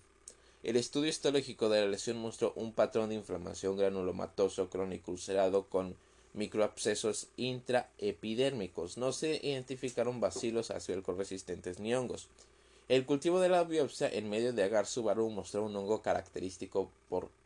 El 0.64 0.76
estudio 0.78 1.10
histológico 1.10 1.70
de 1.70 1.82
la 1.82 1.88
lesión 1.88 2.18
mostró 2.18 2.52
un 2.56 2.74
patrón 2.74 3.10
de 3.10 3.16
inflamación 3.16 3.78
granulomatoso 3.78 4.68
crónico 4.70 5.12
ulcerado 5.12 5.66
con 5.66 5.96
microabscesos 6.34 7.28
intraepidérmicos. 7.38 8.98
No 8.98 9.12
se 9.12 9.40
identificaron 9.44 10.20
bacilos 10.20 10.72
ácido 10.72 11.02
resistentes 11.16 11.80
ni 11.80 11.94
hongos. 11.94 12.28
El 12.88 13.08
cultivo 13.08 13.40
de 13.40 13.50
la 13.50 13.64
biopsia 13.64 14.08
en 14.08 14.30
medio 14.30 14.54
de 14.54 14.62
agar 14.64 14.86
subaru 14.86 15.28
mostró 15.32 15.64
un 15.64 15.76
hongo 15.76 16.04
característico 16.04 16.92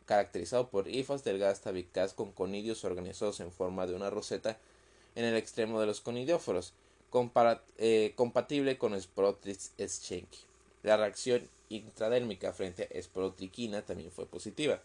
caracterizado 0.04 0.68
por 0.68 0.86
hifas 0.86 1.24
delgadas 1.24 1.62
tabicas 1.62 2.12
con 2.12 2.32
conidios 2.32 2.84
organizados 2.84 3.40
en 3.40 3.50
forma 3.50 3.86
de 3.86 3.94
una 3.94 4.10
roseta 4.10 4.58
en 5.14 5.24
el 5.24 5.36
extremo 5.36 5.80
de 5.80 5.86
los 5.86 6.02
conidióforos, 6.02 6.74
eh, 7.78 8.12
compatible 8.16 8.76
con 8.76 9.00
Sporotris 9.00 9.72
schenki. 9.78 10.38
La 10.82 10.98
reacción 10.98 11.48
intradérmica 11.70 12.52
frente 12.52 12.82
a 12.82 12.98
esporotriquina 12.98 13.80
también 13.80 14.10
fue 14.10 14.26
positiva. 14.26 14.80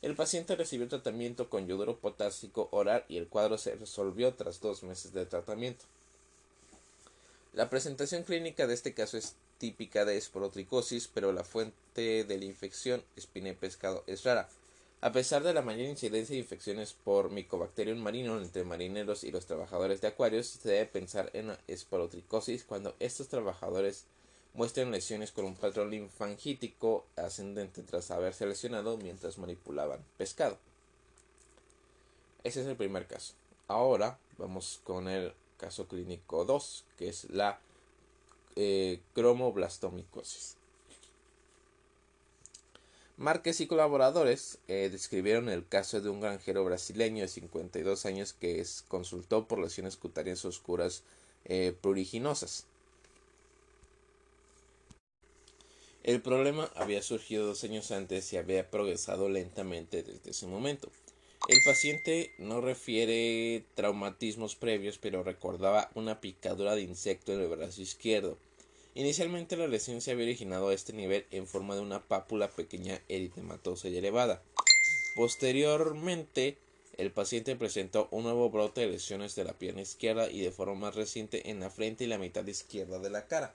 El 0.00 0.14
paciente 0.14 0.56
recibió 0.56 0.88
tratamiento 0.88 1.50
con 1.50 1.66
yoduro 1.66 1.98
potásico 1.98 2.68
oral 2.70 3.04
y 3.08 3.18
el 3.18 3.28
cuadro 3.28 3.58
se 3.58 3.74
resolvió 3.74 4.32
tras 4.32 4.60
dos 4.60 4.82
meses 4.84 5.12
de 5.12 5.26
tratamiento. 5.26 5.84
La 7.52 7.68
presentación 7.68 8.22
clínica 8.22 8.66
de 8.66 8.74
este 8.74 8.94
caso 8.94 9.18
es 9.18 9.34
típica 9.58 10.04
de 10.04 10.16
esporotricosis, 10.16 11.08
pero 11.12 11.32
la 11.32 11.44
fuente 11.44 12.24
de 12.24 12.38
la 12.38 12.44
infección, 12.44 13.02
espina 13.16 13.48
de 13.48 13.54
pescado, 13.54 14.04
es 14.06 14.24
rara. 14.24 14.48
A 15.00 15.12
pesar 15.12 15.44
de 15.44 15.54
la 15.54 15.62
mayor 15.62 15.86
incidencia 15.86 16.34
de 16.34 16.40
infecciones 16.40 16.92
por 16.92 17.30
Mycobacterium 17.30 17.98
marino 17.98 18.40
entre 18.40 18.64
marineros 18.64 19.22
y 19.22 19.30
los 19.30 19.46
trabajadores 19.46 20.00
de 20.00 20.08
acuarios, 20.08 20.46
se 20.46 20.68
debe 20.68 20.86
pensar 20.86 21.30
en 21.34 21.56
esporotricosis 21.68 22.64
cuando 22.64 22.96
estos 22.98 23.28
trabajadores 23.28 24.06
muestran 24.54 24.90
lesiones 24.90 25.30
con 25.30 25.44
un 25.44 25.54
patrón 25.54 25.90
linfangítico 25.90 27.06
ascendente 27.14 27.82
tras 27.82 28.10
haberse 28.10 28.44
lesionado 28.44 28.96
mientras 28.96 29.38
manipulaban 29.38 30.04
pescado. 30.16 30.58
Ese 32.42 32.62
es 32.62 32.66
el 32.66 32.76
primer 32.76 33.06
caso. 33.06 33.34
Ahora 33.68 34.18
vamos 34.36 34.80
con 34.82 35.06
el 35.06 35.32
caso 35.58 35.86
clínico 35.86 36.44
2, 36.44 36.84
que 36.96 37.08
es 37.08 37.30
la 37.30 37.60
eh, 38.60 38.98
cromoblastomicosis. 39.14 40.56
Márquez 43.16 43.60
y 43.60 43.68
colaboradores 43.68 44.58
eh, 44.66 44.88
describieron 44.90 45.48
el 45.48 45.64
caso 45.66 46.00
de 46.00 46.08
un 46.08 46.20
granjero 46.20 46.64
brasileño 46.64 47.22
de 47.22 47.28
52 47.28 48.04
años 48.04 48.32
que 48.32 48.64
consultó 48.88 49.46
por 49.46 49.60
lesiones 49.60 49.96
cutáneas 49.96 50.44
oscuras 50.44 51.04
eh, 51.44 51.72
pruriginosas. 51.80 52.66
El 56.02 56.20
problema 56.20 56.68
había 56.74 57.02
surgido 57.02 57.46
dos 57.46 57.62
años 57.62 57.92
antes 57.92 58.32
y 58.32 58.38
había 58.38 58.68
progresado 58.68 59.28
lentamente 59.28 60.02
desde 60.02 60.30
ese 60.30 60.48
momento. 60.48 60.90
El 61.46 61.58
paciente 61.64 62.32
no 62.38 62.60
refiere 62.60 63.64
traumatismos 63.74 64.56
previos, 64.56 64.98
pero 64.98 65.22
recordaba 65.22 65.90
una 65.94 66.20
picadura 66.20 66.74
de 66.74 66.82
insecto 66.82 67.32
en 67.32 67.40
el 67.40 67.48
brazo 67.48 67.82
izquierdo. 67.82 68.36
Inicialmente 68.98 69.56
la 69.56 69.68
lesión 69.68 70.00
se 70.00 70.10
había 70.10 70.24
originado 70.24 70.70
a 70.70 70.74
este 70.74 70.92
nivel 70.92 71.24
en 71.30 71.46
forma 71.46 71.76
de 71.76 71.82
una 71.82 72.02
pápula 72.02 72.50
pequeña 72.50 73.00
eritematosa 73.06 73.86
y 73.86 73.96
elevada. 73.96 74.42
Posteriormente, 75.14 76.58
el 76.96 77.12
paciente 77.12 77.54
presentó 77.54 78.08
un 78.10 78.24
nuevo 78.24 78.50
brote 78.50 78.80
de 78.80 78.88
lesiones 78.88 79.36
de 79.36 79.44
la 79.44 79.52
pierna 79.52 79.82
izquierda 79.82 80.28
y 80.28 80.40
de 80.40 80.50
forma 80.50 80.74
más 80.74 80.96
reciente 80.96 81.48
en 81.48 81.60
la 81.60 81.70
frente 81.70 82.02
y 82.02 82.06
la 82.08 82.18
mitad 82.18 82.44
izquierda 82.44 82.98
de 82.98 83.10
la 83.10 83.28
cara. 83.28 83.54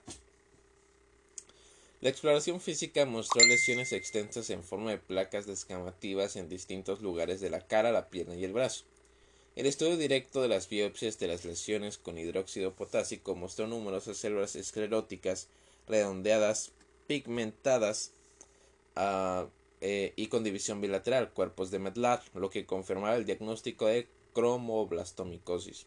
La 2.00 2.08
exploración 2.08 2.58
física 2.58 3.04
mostró 3.04 3.46
lesiones 3.46 3.92
extensas 3.92 4.48
en 4.48 4.64
forma 4.64 4.92
de 4.92 4.98
placas 4.98 5.44
descamativas 5.44 6.36
en 6.36 6.48
distintos 6.48 7.02
lugares 7.02 7.42
de 7.42 7.50
la 7.50 7.66
cara, 7.66 7.92
la 7.92 8.08
pierna 8.08 8.34
y 8.34 8.44
el 8.44 8.54
brazo. 8.54 8.86
El 9.56 9.66
estudio 9.66 9.96
directo 9.96 10.42
de 10.42 10.48
las 10.48 10.68
biopsias 10.68 11.20
de 11.20 11.28
las 11.28 11.44
lesiones 11.44 11.96
con 11.96 12.18
hidróxido 12.18 12.74
potásico 12.74 13.36
mostró 13.36 13.68
numerosas 13.68 14.16
células 14.16 14.56
escleróticas 14.56 15.46
redondeadas, 15.86 16.72
pigmentadas 17.06 18.10
ah, 18.96 19.46
eh, 19.80 20.12
y 20.16 20.26
con 20.26 20.42
división 20.42 20.80
bilateral, 20.80 21.30
cuerpos 21.30 21.70
de 21.70 21.78
Medlar, 21.78 22.20
lo 22.34 22.50
que 22.50 22.66
confirmaba 22.66 23.14
el 23.14 23.26
diagnóstico 23.26 23.86
de 23.86 24.08
cromoblastomicosis. 24.32 25.86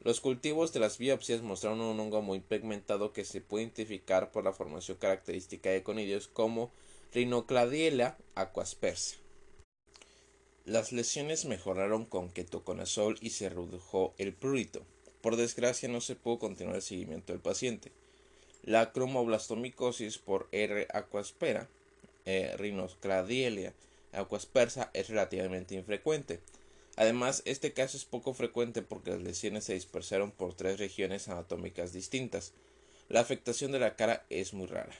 Los 0.00 0.22
cultivos 0.22 0.72
de 0.72 0.80
las 0.80 0.96
biopsias 0.96 1.42
mostraron 1.42 1.82
un 1.82 2.00
hongo 2.00 2.22
muy 2.22 2.40
pigmentado 2.40 3.12
que 3.12 3.26
se 3.26 3.42
puede 3.42 3.64
identificar 3.64 4.32
por 4.32 4.44
la 4.44 4.54
formación 4.54 4.96
característica 4.96 5.68
de 5.68 5.82
conidios 5.82 6.28
como 6.28 6.70
Rhinocladiella 7.12 8.16
aquaspersa. 8.34 9.16
Las 10.64 10.92
lesiones 10.92 11.44
mejoraron 11.44 12.06
con 12.06 12.30
ketoconazol 12.30 13.18
y 13.20 13.30
se 13.30 13.50
redujo 13.50 14.14
el 14.16 14.32
prurito. 14.32 14.80
Por 15.20 15.36
desgracia 15.36 15.90
no 15.90 16.00
se 16.00 16.16
pudo 16.16 16.38
continuar 16.38 16.76
el 16.76 16.82
seguimiento 16.82 17.34
del 17.34 17.42
paciente. 17.42 17.92
La 18.62 18.90
cromoblastomicosis 18.90 20.16
por 20.16 20.48
R. 20.52 20.88
aquaspera, 20.90 21.68
eh, 22.24 22.54
Rhinocladiella 22.56 23.74
aquaspersa, 24.12 24.90
es 24.94 25.10
relativamente 25.10 25.74
infrecuente. 25.74 26.40
Además, 26.96 27.42
este 27.44 27.74
caso 27.74 27.98
es 27.98 28.06
poco 28.06 28.32
frecuente 28.32 28.80
porque 28.80 29.10
las 29.10 29.20
lesiones 29.20 29.64
se 29.64 29.74
dispersaron 29.74 30.30
por 30.30 30.54
tres 30.54 30.78
regiones 30.78 31.28
anatómicas 31.28 31.92
distintas. 31.92 32.54
La 33.10 33.20
afectación 33.20 33.70
de 33.70 33.80
la 33.80 33.96
cara 33.96 34.24
es 34.30 34.54
muy 34.54 34.66
rara. 34.66 34.94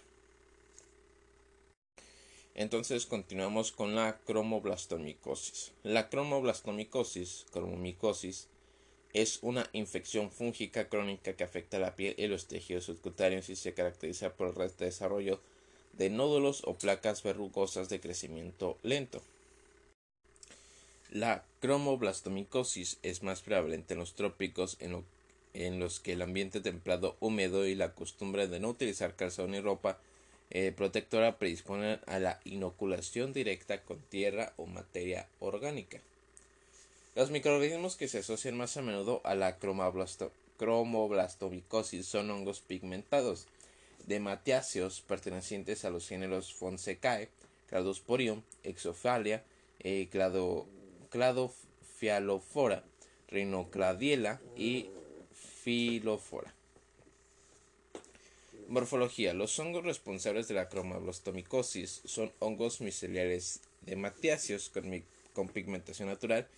Entonces 2.54 3.06
continuamos 3.06 3.72
con 3.72 3.96
la 3.96 4.18
cromoblastomicosis. 4.26 5.72
La 5.82 6.08
cromoblastomicosis, 6.08 8.48
es 9.12 9.38
una 9.42 9.68
infección 9.72 10.30
fúngica 10.30 10.88
crónica 10.88 11.34
que 11.34 11.44
afecta 11.44 11.78
la 11.78 11.94
piel 11.94 12.14
y 12.16 12.26
los 12.26 12.46
tejidos 12.46 12.84
subcutáneos 12.84 13.48
y 13.48 13.56
se 13.56 13.74
caracteriza 13.74 14.34
por 14.34 14.60
el 14.60 14.76
desarrollo 14.76 15.40
de 15.92 16.10
nódulos 16.10 16.62
o 16.64 16.74
placas 16.74 17.22
verrugosas 17.22 17.88
de 17.88 18.00
crecimiento 18.00 18.78
lento. 18.82 19.22
La 21.10 21.44
cromoblastomicosis 21.60 22.98
es 23.02 23.22
más 23.22 23.42
prevalente 23.42 23.94
en 23.94 24.00
los 24.00 24.14
trópicos 24.14 24.76
en, 24.80 25.04
en 25.54 25.78
los 25.78 26.00
que 26.00 26.12
el 26.12 26.22
ambiente 26.22 26.60
templado 26.60 27.16
húmedo 27.20 27.66
y 27.66 27.76
la 27.76 27.94
costumbre 27.94 28.48
de 28.48 28.58
no 28.58 28.70
utilizar 28.70 29.14
calzado 29.14 29.46
ni 29.46 29.60
ropa 29.60 29.98
eh, 30.54 30.72
protectora 30.72 31.36
predisponen 31.36 32.00
a 32.06 32.18
la 32.20 32.40
inoculación 32.44 33.32
directa 33.32 33.82
con 33.82 33.98
tierra 33.98 34.52
o 34.56 34.66
materia 34.66 35.26
orgánica. 35.40 36.00
Los 37.16 37.32
microorganismos 37.32 37.96
que 37.96 38.06
se 38.06 38.18
asocian 38.18 38.56
más 38.56 38.76
a 38.76 38.82
menudo 38.82 39.20
a 39.24 39.34
la 39.34 39.58
cromoblastomicosis 39.58 42.06
son 42.06 42.30
hongos 42.30 42.60
pigmentados, 42.60 43.48
de 44.06 44.20
matiáceos 44.20 45.00
pertenecientes 45.00 45.84
a 45.84 45.90
los 45.90 46.06
géneros 46.06 46.54
Fonsecae, 46.54 47.30
Cladosporium, 47.68 48.42
Exophalia, 48.62 49.42
eh, 49.80 50.06
clado, 50.10 50.68
Cladofialofora, 51.10 52.84
Rhinocladiela 53.28 54.40
y 54.56 54.88
Filofora. 55.32 56.54
Morfología. 58.68 59.34
Los 59.34 59.58
hongos 59.58 59.84
responsables 59.84 60.48
de 60.48 60.54
la 60.54 60.68
cromoblastomicosis 60.68 62.02
son 62.04 62.32
hongos 62.38 62.80
miceliales 62.80 63.60
de 63.82 63.96
matiáceos 63.96 64.70
con, 64.70 65.48
pigmentación 65.48 66.08
natural 66.08 66.48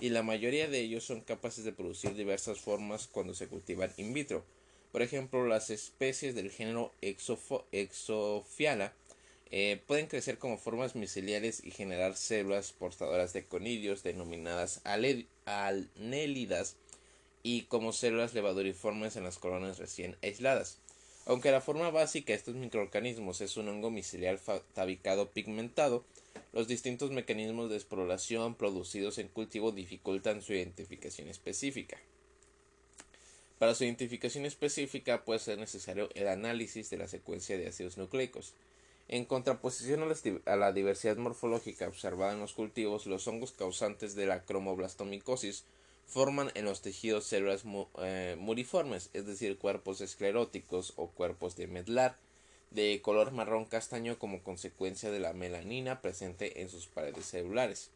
y 0.00 0.10
la 0.10 0.22
mayoría 0.22 0.68
de 0.68 0.80
ellos 0.80 1.04
son 1.04 1.20
capaces 1.20 1.64
de 1.64 1.72
producir 1.72 2.14
diversas 2.14 2.60
formas 2.60 3.06
cuando 3.06 3.34
se 3.34 3.48
cultivan 3.48 3.92
in 3.96 4.12
vitro. 4.12 4.44
Por 4.92 5.02
ejemplo, 5.02 5.46
las 5.46 5.70
especies 5.70 6.34
del 6.34 6.50
género 6.50 6.92
Exophiala 7.02 8.92
eh, 9.50 9.80
pueden 9.86 10.06
crecer 10.06 10.38
como 10.38 10.58
formas 10.58 10.96
miceliales 10.96 11.62
y 11.64 11.70
generar 11.70 12.16
células 12.16 12.72
portadoras 12.72 13.32
de 13.32 13.44
conidios 13.44 14.02
denominadas 14.02 14.80
anélidas 15.44 16.76
y 17.42 17.62
como 17.62 17.92
células 17.92 18.34
levaduriformes 18.34 19.16
en 19.16 19.24
las 19.24 19.38
colonias 19.38 19.78
recién 19.78 20.16
aisladas. 20.22 20.78
Aunque 21.26 21.50
la 21.50 21.60
forma 21.60 21.90
básica 21.90 22.32
de 22.32 22.38
estos 22.38 22.54
microorganismos 22.54 23.40
es 23.40 23.56
un 23.56 23.68
hongo 23.68 23.90
micelial 23.90 24.40
tabicado 24.74 25.30
pigmentado, 25.30 26.04
los 26.52 26.68
distintos 26.68 27.10
mecanismos 27.10 27.68
de 27.68 27.76
exploración 27.76 28.54
producidos 28.54 29.18
en 29.18 29.26
cultivo 29.26 29.72
dificultan 29.72 30.40
su 30.40 30.52
identificación 30.52 31.28
específica. 31.28 31.98
Para 33.58 33.74
su 33.74 33.82
identificación 33.82 34.46
específica 34.46 35.24
puede 35.24 35.40
ser 35.40 35.58
necesario 35.58 36.10
el 36.14 36.28
análisis 36.28 36.90
de 36.90 36.98
la 36.98 37.08
secuencia 37.08 37.58
de 37.58 37.66
ácidos 37.66 37.98
nucleicos. 37.98 38.52
En 39.08 39.24
contraposición 39.24 40.02
a 40.46 40.56
la 40.56 40.72
diversidad 40.72 41.16
morfológica 41.16 41.88
observada 41.88 42.34
en 42.34 42.40
los 42.40 42.52
cultivos, 42.52 43.06
los 43.06 43.26
hongos 43.26 43.50
causantes 43.50 44.14
de 44.14 44.26
la 44.26 44.44
cromoblastomicosis 44.44 45.64
forman 46.06 46.50
en 46.54 46.64
los 46.64 46.82
tejidos 46.82 47.26
células 47.26 47.64
eh, 48.02 48.36
muriformes, 48.38 49.10
es 49.12 49.26
decir, 49.26 49.58
cuerpos 49.58 50.00
escleróticos 50.00 50.92
o 50.96 51.08
cuerpos 51.08 51.56
de 51.56 51.66
medlar, 51.66 52.16
de 52.70 53.00
color 53.02 53.32
marrón 53.32 53.64
castaño 53.64 54.18
como 54.18 54.42
consecuencia 54.42 55.10
de 55.10 55.20
la 55.20 55.32
melanina 55.32 56.00
presente 56.00 56.62
en 56.62 56.68
sus 56.68 56.86
paredes 56.86 57.26
celulares. 57.26 57.90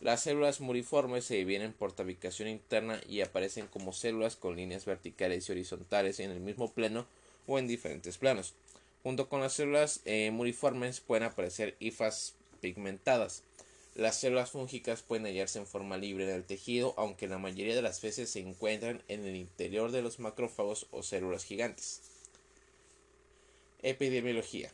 Las 0.00 0.22
células 0.22 0.60
muriformes 0.60 1.24
se 1.24 1.34
dividen 1.34 1.72
por 1.72 1.92
tabicación 1.92 2.48
interna 2.48 3.00
y 3.08 3.20
aparecen 3.20 3.66
como 3.66 3.92
células 3.92 4.36
con 4.36 4.56
líneas 4.56 4.84
verticales 4.84 5.48
y 5.48 5.52
horizontales 5.52 6.20
en 6.20 6.30
el 6.30 6.38
mismo 6.38 6.72
plano 6.72 7.06
o 7.48 7.58
en 7.58 7.66
diferentes 7.66 8.16
planos. 8.16 8.54
Junto 9.02 9.28
con 9.28 9.40
las 9.40 9.54
células 9.54 10.00
eh, 10.04 10.30
muriformes 10.30 11.00
pueden 11.00 11.24
aparecer 11.24 11.76
hifas 11.80 12.34
pigmentadas. 12.60 13.42
Las 13.98 14.20
células 14.20 14.52
fúngicas 14.52 15.02
pueden 15.02 15.26
hallarse 15.26 15.58
en 15.58 15.66
forma 15.66 15.98
libre 15.98 16.22
en 16.22 16.30
el 16.30 16.44
tejido, 16.44 16.94
aunque 16.96 17.26
la 17.26 17.38
mayoría 17.38 17.74
de 17.74 17.82
las 17.82 18.00
veces 18.00 18.30
se 18.30 18.38
encuentran 18.38 19.02
en 19.08 19.26
el 19.26 19.34
interior 19.34 19.90
de 19.90 20.02
los 20.02 20.20
macrófagos 20.20 20.86
o 20.92 21.02
células 21.02 21.42
gigantes. 21.42 22.02
Epidemiología. 23.82 24.70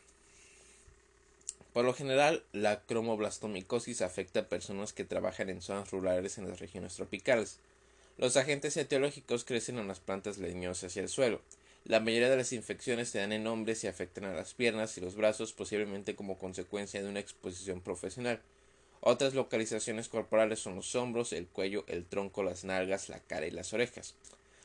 Por 1.73 1.85
lo 1.85 1.95
general, 1.95 2.43
la 2.53 2.81
cromoblastomicosis 2.81 4.03
afecta 4.03 4.41
a 4.41 4.47
personas 4.47 4.93
que 4.93 5.05
trabajan 5.05 5.49
en 5.49 5.63
zonas 5.63 5.89
rurales 5.89 6.37
en 6.37 6.47
las 6.47 6.59
regiones 6.59 6.93
tropicales. 6.93 7.57
Los 8.19 8.37
agentes 8.37 8.77
etiológicos 8.77 9.43
crecen 9.43 9.79
en 9.79 9.87
las 9.87 9.99
plantas 9.99 10.37
leñosas 10.37 10.95
y 10.97 10.99
el 10.99 11.09
suelo. 11.09 11.41
La 11.83 11.99
mayoría 11.99 12.29
de 12.29 12.37
las 12.37 12.53
infecciones 12.53 13.09
se 13.09 13.17
dan 13.17 13.31
en 13.31 13.47
hombres 13.47 13.83
y 13.83 13.87
afectan 13.87 14.25
a 14.25 14.35
las 14.35 14.53
piernas 14.53 14.95
y 14.99 15.01
los 15.01 15.15
brazos, 15.15 15.51
posiblemente 15.51 16.15
como 16.15 16.37
consecuencia 16.37 17.01
de 17.01 17.09
una 17.09 17.21
exposición 17.21 17.81
profesional. 17.81 18.39
Otras 19.07 19.35
localizaciones 19.35 20.09
corporales 20.09 20.57
son 20.57 20.77
los 20.77 20.95
hombros, 20.95 21.31
el 21.31 21.45
cuello, 21.45 21.83
el 21.87 22.05
tronco, 22.05 22.41
las 22.41 22.63
nalgas, 22.63 23.07
la 23.07 23.19
cara 23.19 23.45
y 23.45 23.51
las 23.51 23.71
orejas. 23.71 24.15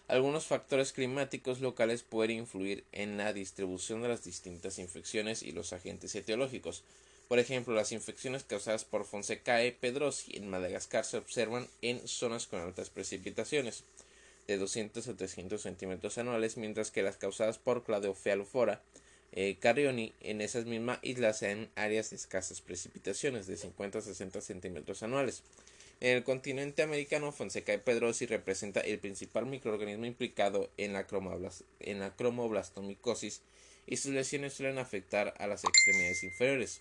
Algunos 0.09 0.46
factores 0.46 0.94
climáticos 0.94 1.61
locales 1.61 2.03
pueden 2.03 2.38
influir 2.38 2.83
en 2.92 3.18
la 3.18 3.35
distribución 3.35 4.00
de 4.00 4.09
las 4.09 4.24
distintas 4.24 4.79
infecciones 4.79 5.42
y 5.42 5.53
los 5.53 5.74
agentes 5.74 6.14
etiológicos. 6.14 6.85
Por 7.29 7.38
ejemplo, 7.38 7.74
las 7.74 7.92
infecciones 7.92 8.42
causadas 8.44 8.87
por 8.87 9.05
Fonsecae 9.05 9.72
pedrosi 9.72 10.35
en 10.35 10.48
Madagascar 10.48 11.05
se 11.05 11.18
observan 11.18 11.68
en 11.83 12.09
zonas 12.09 12.46
con 12.46 12.62
altas 12.62 12.88
precipitaciones, 12.88 13.85
de 14.46 14.57
200 14.57 15.07
a 15.07 15.16
300 15.18 15.61
centímetros 15.61 16.16
anuales, 16.16 16.57
mientras 16.57 16.90
que 16.90 17.03
las 17.03 17.18
causadas 17.18 17.59
por 17.59 17.85
Cladofelofora 17.85 18.81
eh, 19.33 19.57
Carrioni 19.61 20.12
en 20.21 20.40
esas 20.40 20.66
mismas 20.66 20.99
islas 21.03 21.43
en 21.43 21.69
áreas 21.77 22.11
de 22.11 22.16
escasas 22.16 22.61
precipitaciones 22.61 23.47
de 23.47 23.57
50 23.57 23.99
a 23.99 24.03
60 24.03 24.40
centímetros 24.40 25.03
anuales. 25.03 25.43
En 26.01 26.16
el 26.16 26.25
continente 26.25 26.83
americano, 26.83 27.31
Fonseca 27.31 27.77
pedrosi 27.79 28.27
representa 28.27 28.81
el 28.81 28.99
principal 28.99 29.47
microorganismo 29.47 30.07
implicado 30.07 30.71
en 30.79 30.95
la, 30.95 31.07
en 31.81 32.01
la 32.01 32.16
cromoblastomicosis 32.16 33.43
y 33.87 33.99
sus 33.99 34.12
lesiones 34.12 34.55
suelen 34.55 34.79
afectar 34.79 35.35
a 35.38 35.47
las 35.47 35.62
extremidades 35.64 36.23
inferiores. 36.25 36.81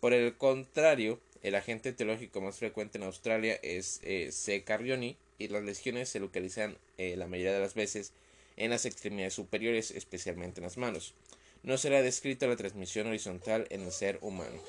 Por 0.00 0.12
el 0.12 0.36
contrario, 0.36 1.18
el 1.42 1.54
agente 1.54 1.88
etiológico 1.88 2.40
más 2.40 2.56
frecuente 2.58 2.98
en 2.98 3.04
Australia 3.04 3.58
es 3.62 4.00
eh, 4.02 4.30
C. 4.30 4.62
carrioni 4.62 5.16
y 5.38 5.48
las 5.48 5.62
lesiones 5.62 6.10
se 6.10 6.20
localizan 6.20 6.76
eh, 6.98 7.16
la 7.16 7.26
mayoría 7.26 7.54
de 7.54 7.60
las 7.60 7.74
veces 7.74 8.12
en 8.56 8.70
las 8.70 8.84
extremidades 8.84 9.34
superiores, 9.34 9.90
especialmente 9.90 10.60
en 10.60 10.64
las 10.64 10.76
manos 10.76 11.14
no 11.64 11.78
será 11.78 12.02
descrita 12.02 12.46
la 12.46 12.56
transmisión 12.56 13.06
horizontal 13.06 13.66
en 13.70 13.82
el 13.82 13.92
ser 13.92 14.18
humano. 14.20 14.62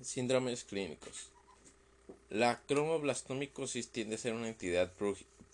Síndromes 0.00 0.64
clínicos. 0.64 1.30
La 2.30 2.60
cromoblastomicosis 2.66 3.90
tiende 3.90 4.16
a 4.16 4.18
ser 4.18 4.32
una 4.32 4.48
entidad 4.48 4.92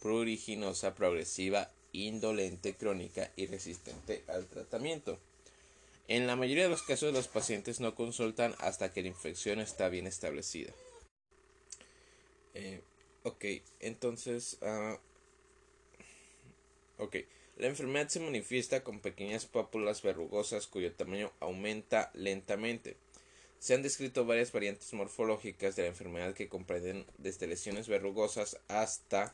pruriginosa 0.01 0.95
progresiva, 0.95 1.71
indolente, 1.93 2.75
crónica 2.75 3.31
y 3.37 3.47
resistente 3.47 4.25
al 4.29 4.47
tratamiento. 4.47 5.19
En 6.09 6.27
la 6.27 6.37
mayoría 6.37 6.65
de 6.65 6.71
los 6.71 6.83
casos 6.83 7.13
los 7.13 7.29
pacientes 7.29 7.81
no 7.81 7.95
consultan 7.95 8.55
hasta 8.59 8.93
que 8.93 9.03
la 9.03 9.09
infección 9.09 9.61
está 9.61 9.89
bien 9.89 10.07
establecida. 10.07 10.73
Eh, 12.55 12.83
ok, 13.25 13.45
entonces... 13.81 14.59
Uh, 14.61 14.97
ok. 17.03 17.17
La 17.63 17.69
enfermedad 17.69 18.09
se 18.09 18.19
manifiesta 18.19 18.83
con 18.83 18.99
pequeñas 18.99 19.47
pápulas 19.47 20.03
verrugosas 20.03 20.67
cuyo 20.67 20.91
tamaño 20.95 21.31
aumenta 21.39 22.11
lentamente. 22.13 22.97
Se 23.61 23.73
han 23.73 23.83
descrito 23.83 24.27
varias 24.27 24.51
variantes 24.51 24.93
morfológicas 24.95 25.77
de 25.77 25.83
la 25.83 25.91
enfermedad 25.91 26.35
que 26.35 26.49
comprenden 26.49 27.07
desde 27.19 27.47
lesiones 27.47 27.87
verrugosas 27.87 28.59
hasta 28.67 29.33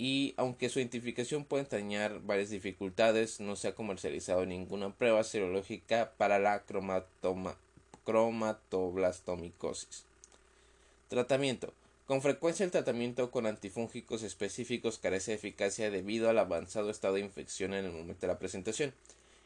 y 0.00 0.32
aunque 0.38 0.70
su 0.70 0.78
identificación 0.78 1.44
puede 1.44 1.64
entrañar 1.64 2.22
varias 2.22 2.48
dificultades, 2.48 3.38
no 3.38 3.54
se 3.54 3.68
ha 3.68 3.74
comercializado 3.74 4.46
ninguna 4.46 4.94
prueba 4.94 5.22
serológica 5.22 6.12
para 6.16 6.38
la 6.38 6.64
cromatoblastomicosis. 8.06 10.06
Tratamiento. 11.10 11.74
Con 12.06 12.22
frecuencia 12.22 12.64
el 12.64 12.70
tratamiento 12.70 13.30
con 13.30 13.44
antifúngicos 13.44 14.22
específicos 14.22 14.98
carece 14.98 15.32
de 15.32 15.36
eficacia 15.36 15.90
debido 15.90 16.30
al 16.30 16.38
avanzado 16.38 16.88
estado 16.88 17.16
de 17.16 17.20
infección 17.20 17.74
en 17.74 17.84
el 17.84 17.92
momento 17.92 18.22
de 18.22 18.28
la 18.28 18.38
presentación. 18.38 18.94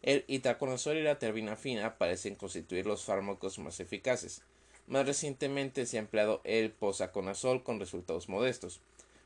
El 0.05 0.23
itaconazol 0.27 0.99
y 0.99 1.03
la 1.03 1.19
terbinafina 1.19 1.97
parecen 1.97 2.35
constituir 2.35 2.85
los 2.85 3.05
fármacos 3.05 3.59
más 3.59 3.81
eficaces. 3.81 4.43
Más 4.87 5.07
recientemente 5.07 5.87
se 5.87 5.97
ha 5.97 6.01
empleado 6.01 6.43
el 6.45 6.73
posaconazol 6.73 7.63
con 7.63 7.81
resultados 7.81 8.29
modestos. 8.29 8.81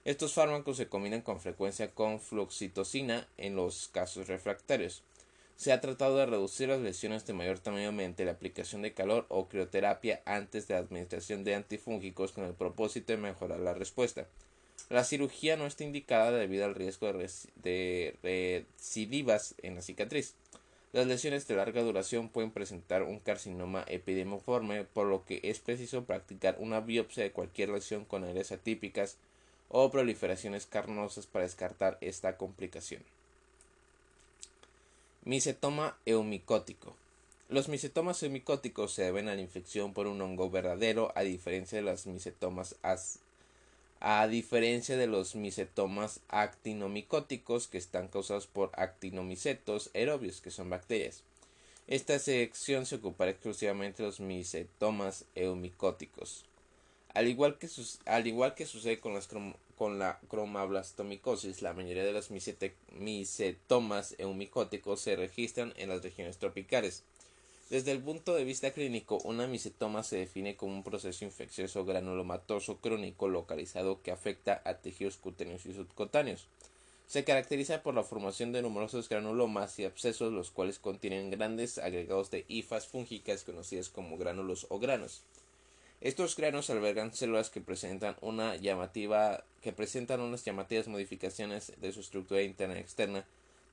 Estos 0.04 0.34
fármacos 0.34 0.76
se 0.76 0.86
combinan 0.86 1.22
con 1.22 1.40
frecuencia 1.40 1.90
con 1.90 2.20
fluoxitocina 2.20 3.26
en 3.38 3.56
los 3.56 3.88
casos 3.88 4.28
refractarios. 4.28 5.02
Se 5.56 5.72
ha 5.72 5.80
tratado 5.80 6.16
de 6.16 6.26
reducir 6.26 6.68
las 6.68 6.80
lesiones 6.80 7.26
de 7.26 7.32
mayor 7.32 7.58
tamaño 7.58 7.90
mediante 7.90 8.24
la 8.24 8.30
aplicación 8.30 8.82
de 8.82 8.94
calor 8.94 9.26
o 9.30 9.48
crioterapia 9.48 10.22
antes 10.26 10.68
de 10.68 10.74
la 10.74 10.80
administración 10.80 11.42
de 11.42 11.56
antifúngicos 11.56 12.30
con 12.30 12.44
el 12.44 12.54
propósito 12.54 13.12
de 13.12 13.18
mejorar 13.18 13.58
la 13.58 13.74
respuesta. 13.74 14.28
La 14.90 15.04
cirugía 15.04 15.56
no 15.56 15.66
está 15.66 15.84
indicada 15.84 16.30
debido 16.30 16.64
al 16.64 16.74
riesgo 16.74 17.12
de, 17.12 18.16
recidivas 18.22 19.54
en 19.62 19.74
la 19.74 19.82
cicatriz. 19.82 20.34
Las 20.92 21.06
lesiones 21.06 21.46
de 21.46 21.56
larga 21.56 21.82
duración 21.82 22.30
pueden 22.30 22.50
presentar 22.50 23.02
un 23.02 23.18
carcinoma 23.18 23.84
epidemiforme, 23.88 24.84
por 24.84 25.06
lo 25.06 25.24
que 25.24 25.40
es 25.42 25.58
preciso 25.58 26.04
practicar 26.04 26.56
una 26.58 26.80
biopsia 26.80 27.22
de 27.22 27.32
cualquier 27.32 27.68
lesión 27.68 28.06
con 28.06 28.24
áreas 28.24 28.52
atípicas 28.52 29.16
o 29.68 29.90
proliferaciones 29.90 30.64
carnosas 30.64 31.26
para 31.26 31.44
descartar 31.44 31.98
esta 32.00 32.38
complicación. 32.38 33.02
Micetoma 35.24 35.98
eumicótico. 36.06 36.94
Los 37.50 37.68
micetomas 37.68 38.22
eumicóticos 38.22 38.94
se 38.94 39.02
deben 39.02 39.28
a 39.28 39.34
la 39.34 39.42
infección 39.42 39.92
por 39.92 40.06
un 40.06 40.22
hongo 40.22 40.48
verdadero, 40.48 41.12
a 41.14 41.20
diferencia 41.20 41.76
de 41.76 41.82
los 41.82 42.06
micetomas 42.06 42.76
a 44.00 44.26
diferencia 44.28 44.96
de 44.96 45.06
los 45.06 45.34
micetomas 45.34 46.20
actinomicóticos 46.28 47.66
que 47.66 47.78
están 47.78 48.08
causados 48.08 48.46
por 48.46 48.70
actinomicetos 48.74 49.90
aerobios, 49.94 50.40
que 50.40 50.50
son 50.50 50.70
bacterias. 50.70 51.22
Esta 51.88 52.18
sección 52.18 52.86
se 52.86 52.96
ocupará 52.96 53.30
exclusivamente 53.30 54.02
de 54.02 54.08
los 54.08 54.20
micetomas 54.20 55.24
eumicóticos. 55.34 56.44
Al 57.14 57.26
igual 57.26 57.58
que, 57.58 57.68
sucede 57.68 59.00
con 59.00 59.98
la 59.98 60.20
cromablastomicosis, 60.28 61.62
la 61.62 61.72
mayoría 61.72 62.04
de 62.04 62.12
los 62.12 62.30
micetomas 62.30 64.14
eumicóticos 64.18 65.00
se 65.00 65.16
registran 65.16 65.72
en 65.76 65.88
las 65.88 66.02
regiones 66.02 66.36
tropicales. 66.38 67.02
Desde 67.70 67.92
el 67.92 68.00
punto 68.00 68.34
de 68.34 68.44
vista 68.44 68.70
clínico, 68.70 69.18
una 69.24 69.46
micetoma 69.46 70.02
se 70.02 70.16
define 70.16 70.56
como 70.56 70.72
un 70.72 70.82
proceso 70.82 71.26
infeccioso 71.26 71.84
granulomatoso 71.84 72.78
crónico 72.78 73.28
localizado 73.28 74.00
que 74.02 74.10
afecta 74.10 74.62
a 74.64 74.78
tejidos 74.78 75.18
cutáneos 75.18 75.66
y 75.66 75.74
subcutáneos. 75.74 76.46
Se 77.08 77.24
caracteriza 77.24 77.82
por 77.82 77.94
la 77.94 78.04
formación 78.04 78.52
de 78.52 78.62
numerosos 78.62 79.10
granulomas 79.10 79.78
y 79.78 79.84
abscesos, 79.84 80.32
los 80.32 80.50
cuales 80.50 80.78
contienen 80.78 81.30
grandes 81.30 81.76
agregados 81.76 82.30
de 82.30 82.46
hifas 82.48 82.86
fúngicas 82.86 83.44
conocidas 83.44 83.90
como 83.90 84.16
gránulos 84.16 84.66
o 84.70 84.78
granos. 84.78 85.22
Estos 86.00 86.36
granos 86.36 86.70
albergan 86.70 87.12
células 87.12 87.50
que 87.50 87.60
presentan 87.60 88.16
que 89.62 89.72
presentan 89.72 90.20
unas 90.20 90.44
llamativas 90.44 90.88
modificaciones 90.88 91.72
de 91.80 91.92
su 91.92 92.00
estructura 92.00 92.42
interna 92.42 92.76
y 92.76 92.80
externa, 92.80 93.26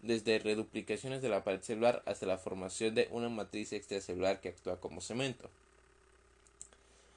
desde 0.05 0.39
reduplicaciones 0.39 1.21
de 1.21 1.29
la 1.29 1.43
pared 1.43 1.61
celular 1.61 2.03
hasta 2.05 2.25
la 2.25 2.37
formación 2.37 2.95
de 2.95 3.07
una 3.11 3.29
matriz 3.29 3.73
extracelular 3.73 4.39
que 4.41 4.49
actúa 4.49 4.79
como 4.79 5.01
cemento. 5.01 5.49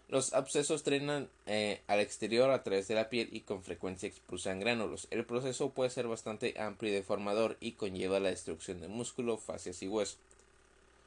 Los 0.08 0.32
abscesos 0.32 0.84
drenan 0.84 1.28
eh, 1.46 1.82
al 1.86 2.00
exterior 2.00 2.50
a 2.50 2.62
través 2.62 2.88
de 2.88 2.94
la 2.94 3.10
piel 3.10 3.28
y 3.30 3.40
con 3.40 3.62
frecuencia 3.62 4.08
expulsan 4.08 4.58
gránulos. 4.58 5.06
El 5.10 5.26
proceso 5.26 5.68
puede 5.70 5.90
ser 5.90 6.08
bastante 6.08 6.58
amplio 6.58 6.90
y 6.90 6.94
deformador 6.94 7.58
y 7.60 7.72
conlleva 7.72 8.18
la 8.18 8.30
destrucción 8.30 8.80
de 8.80 8.88
músculo, 8.88 9.36
fascias 9.36 9.82
y 9.82 9.88
hueso. 9.88 10.16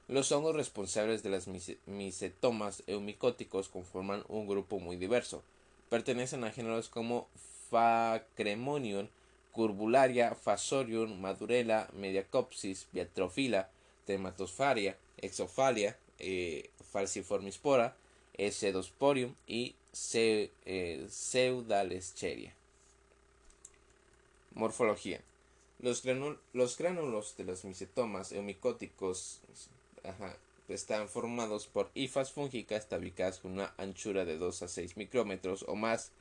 Los 0.08 0.32
hongos 0.32 0.56
responsables 0.56 1.24
de 1.24 1.30
las 1.30 1.48
micetomas 1.88 2.84
eumicóticos 2.86 3.70
conforman 3.70 4.24
un 4.28 4.46
grupo 4.46 4.80
muy 4.80 4.98
diverso. 4.98 5.42
Pertenecen 5.90 6.44
a 6.44 6.52
géneros 6.52 6.90
como 6.90 7.28
Facremonium, 7.72 9.08
Curbularia, 9.52 10.36
Fasorium, 10.36 11.20
Madurella, 11.20 11.88
Mediacopsis, 11.94 12.88
Biatrofila, 12.92 13.70
Dermatosfaria, 14.08 14.98
Exofalia, 15.18 15.98
eh, 16.20 16.70
Falciformispora, 16.92 17.96
Sedosporium 18.38 19.36
y 19.48 19.76
eh, 20.14 21.06
Pseudalescheria. 21.10 22.54
Morfología. 24.54 25.22
Los, 25.80 26.04
los, 26.54 26.78
gránulos 26.78 27.36
de 27.38 27.44
los 27.44 27.66
micetomas 27.66 28.32
eumicóticos 28.32 29.40
están 30.68 31.10
formados 31.10 31.68
por 31.68 31.90
hifas 31.96 32.32
fúngicas 32.32 32.88
tabicadas 32.88 33.40
con 33.40 33.54
una 33.54 33.74
anchura 33.78 34.26
de 34.26 34.38
2 34.38 34.64
a 34.64 34.68
6 34.68 34.98
micrómetros 34.98 35.66
o 35.68 35.76
más. 35.76 36.12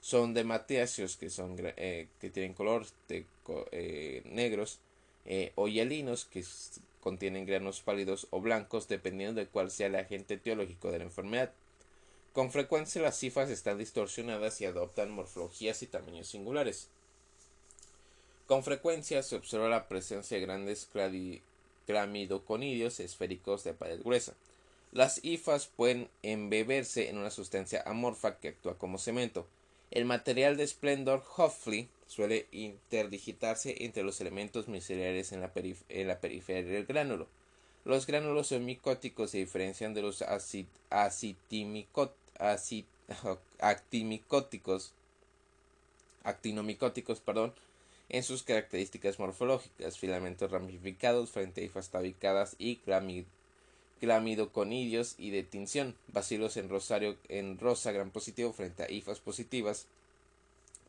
Son 0.00 0.32
de 0.34 0.44
matéaceos 0.44 1.16
que, 1.16 1.30
son, 1.30 1.56
eh, 1.58 2.08
que 2.20 2.30
tienen 2.30 2.54
color 2.54 2.86
eh, 3.08 4.22
negros 4.24 4.78
eh, 5.26 5.52
o 5.56 5.68
hialinos 5.68 6.24
que 6.24 6.44
contienen 7.00 7.46
granos 7.46 7.80
pálidos 7.80 8.26
o 8.30 8.40
blancos 8.40 8.88
dependiendo 8.88 9.40
de 9.40 9.46
cuál 9.46 9.70
sea 9.70 9.88
el 9.88 9.96
agente 9.96 10.34
etiológico 10.34 10.90
de 10.90 10.98
la 10.98 11.04
enfermedad. 11.04 11.52
Con 12.32 12.52
frecuencia 12.52 13.02
las 13.02 13.22
hifas 13.22 13.50
están 13.50 13.78
distorsionadas 13.78 14.60
y 14.60 14.64
adoptan 14.64 15.10
morfologías 15.10 15.82
y 15.82 15.86
tamaños 15.86 16.28
singulares. 16.28 16.88
Con 18.46 18.64
frecuencia 18.64 19.22
se 19.22 19.36
observa 19.36 19.68
la 19.68 19.88
presencia 19.88 20.36
de 20.36 20.44
grandes 20.44 20.88
clamidoconidios 21.86 23.00
esféricos 23.00 23.64
de 23.64 23.74
pared 23.74 24.00
gruesa. 24.02 24.34
Las 24.92 25.24
hifas 25.24 25.68
pueden 25.68 26.08
embeberse 26.22 27.10
en 27.10 27.18
una 27.18 27.30
sustancia 27.30 27.82
amorfa 27.86 28.38
que 28.38 28.48
actúa 28.48 28.76
como 28.76 28.98
cemento. 28.98 29.46
El 29.90 30.04
material 30.04 30.56
de 30.56 30.66
Splendor 30.66 31.24
Hoffley 31.36 31.88
suele 32.06 32.46
interdigitarse 32.52 33.84
entre 33.84 34.04
los 34.04 34.20
elementos 34.20 34.68
miceliares 34.68 35.32
en 35.32 35.40
la, 35.40 35.52
periferia 35.52 36.62
del 36.62 36.86
gránulo. 36.86 37.26
Los 37.84 38.06
gránulos 38.06 38.52
micóticos 38.52 39.32
se 39.32 39.38
diferencian 39.38 39.94
de 39.94 40.02
los 40.02 40.22
actinomicóticos, 43.58 44.92
en 48.08 48.22
sus 48.22 48.42
características 48.42 49.18
morfológicas, 49.18 49.98
filamentos 49.98 50.50
ramificados 50.50 51.30
frente 51.30 51.62
a 51.62 51.64
hifas 51.64 51.88
tabicadas 51.90 52.54
y 52.58 52.76
clamidoconidios 54.00 55.14
y 55.18 55.30
de 55.30 55.42
tinción, 55.42 55.94
bacilos 56.08 56.56
en 56.56 56.68
rosario 56.68 57.16
en 57.28 57.58
rosa 57.58 57.92
gran 57.92 58.10
positivo 58.10 58.52
frente 58.52 58.82
a 58.82 58.90
hifas 58.90 59.20
positivas 59.20 59.86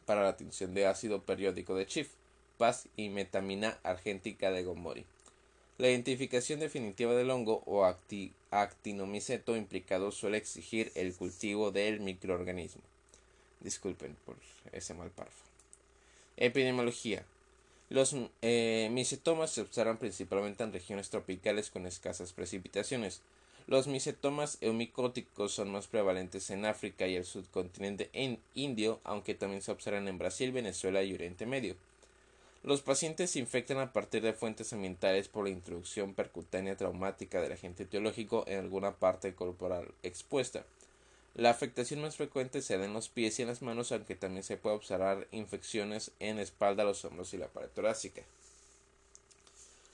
para 0.06 0.24
la 0.24 0.38
tinción 0.38 0.74
de 0.74 0.88
ácido 0.88 1.22
periódico 1.22 1.76
de 1.76 1.86
Schiff, 1.86 2.10
Paz 2.58 2.88
y 2.96 3.10
metamina 3.10 3.80
argéntica 3.84 4.52
de 4.52 4.64
Gomori. 4.64 5.06
La 5.78 5.90
identificación 5.90 6.60
definitiva 6.60 7.14
del 7.16 7.32
hongo 7.32 7.64
o 7.66 7.86
actinomiceto 8.52 9.56
implicado 9.56 10.12
suele 10.12 10.38
exigir 10.38 10.92
el 10.96 11.14
cultivo 11.16 11.72
del 11.72 12.02
microorganismo. 12.02 12.84
Disculpen 13.62 14.16
por 14.26 14.36
ese 14.72 14.94
mal 14.94 15.10
párrafo. 15.10 15.44
Epidemiología. 16.38 17.26
Los 17.92 18.16
eh, 18.42 18.88
misetomas 18.90 19.52
se 19.52 19.60
observan 19.60 19.98
principalmente 19.98 20.64
en 20.64 20.72
regiones 20.72 21.10
tropicales 21.10 21.70
con 21.70 21.86
escasas 21.86 22.32
precipitaciones. 22.32 23.20
Los 23.68 23.88
misetomas 23.88 24.58
eumicóticos 24.62 25.52
son 25.52 25.74
más 25.74 25.88
prevalentes 25.88 26.52
en 26.52 26.66
África 26.66 27.06
y 27.06 27.18
el 27.18 27.26
subcontinente 27.26 28.10
en 28.14 28.40
indio, 28.56 29.02
aunque 29.04 29.36
también 29.36 29.62
se 29.62 29.74
observan 29.74 30.08
en 30.08 30.18
Brasil, 30.18 30.54
Venezuela 30.54 31.04
y 31.04 31.14
Oriente 31.14 31.46
Medio. 31.46 31.76
Los 32.64 32.80
pacientes 32.80 33.32
se 33.32 33.40
infectan 33.40 33.80
a 33.80 33.92
partir 33.92 34.22
de 34.22 34.32
fuentes 34.32 34.72
ambientales 34.72 35.28
por 35.28 35.44
la 35.44 35.50
introducción 35.50 36.14
percutánea 36.14 36.78
traumática 36.78 37.42
del 37.42 37.52
agente 37.52 37.84
etiológico 37.84 38.46
en 38.48 38.60
alguna 38.60 38.94
parte 38.94 39.36
corporal 39.36 39.90
expuesta. 40.02 40.64
La 41.34 41.50
afectación 41.50 42.02
más 42.02 42.18
frecuente 42.18 42.62
se 42.62 42.78
da 42.78 42.86
en 42.86 42.94
los 42.94 43.08
pies 43.08 43.40
y 43.40 43.44
en 43.44 43.48
las 43.48 43.62
manos, 43.62 43.92
aunque 43.92 44.16
también 44.16 44.44
se 44.44 44.58
puede 44.58 44.76
observar 44.76 45.28
infecciones 45.32 46.12
en 46.20 46.36
la 46.36 46.42
espalda, 46.42 46.84
los 46.84 47.06
hombros 47.06 47.34
y 47.34 47.38
la 47.38 47.48
pared 47.48 47.70
torácica. 47.70 48.24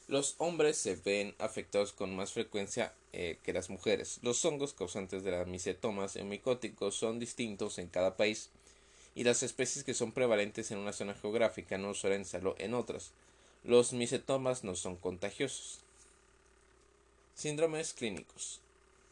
Los 0.07 0.35
hombres 0.37 0.77
se 0.77 0.95
ven 0.95 1.35
afectados 1.37 1.93
con 1.93 2.15
más 2.15 2.31
frecuencia 2.31 2.93
eh, 3.13 3.37
que 3.43 3.53
las 3.53 3.69
mujeres. 3.69 4.19
Los 4.23 4.43
hongos 4.45 4.73
causantes 4.73 5.23
de 5.23 5.31
las 5.31 5.45
misetomas 5.45 6.15
hemicóticos 6.15 6.95
son 6.95 7.19
distintos 7.19 7.77
en 7.77 7.87
cada 7.87 8.15
país 8.15 8.49
y 9.15 9.23
las 9.23 9.43
especies 9.43 9.83
que 9.83 9.93
son 9.93 10.13
prevalentes 10.13 10.71
en 10.71 10.77
una 10.77 10.93
zona 10.93 11.13
geográfica 11.13 11.77
no 11.77 11.93
suelen 11.93 12.23
serlo 12.23 12.55
en 12.57 12.73
otras. 12.73 13.11
Los 13.63 13.91
misetomas 13.91 14.63
no 14.63 14.75
son 14.75 14.95
contagiosos. 14.95 15.81
Síndromes 17.35 17.93
clínicos. 17.93 18.61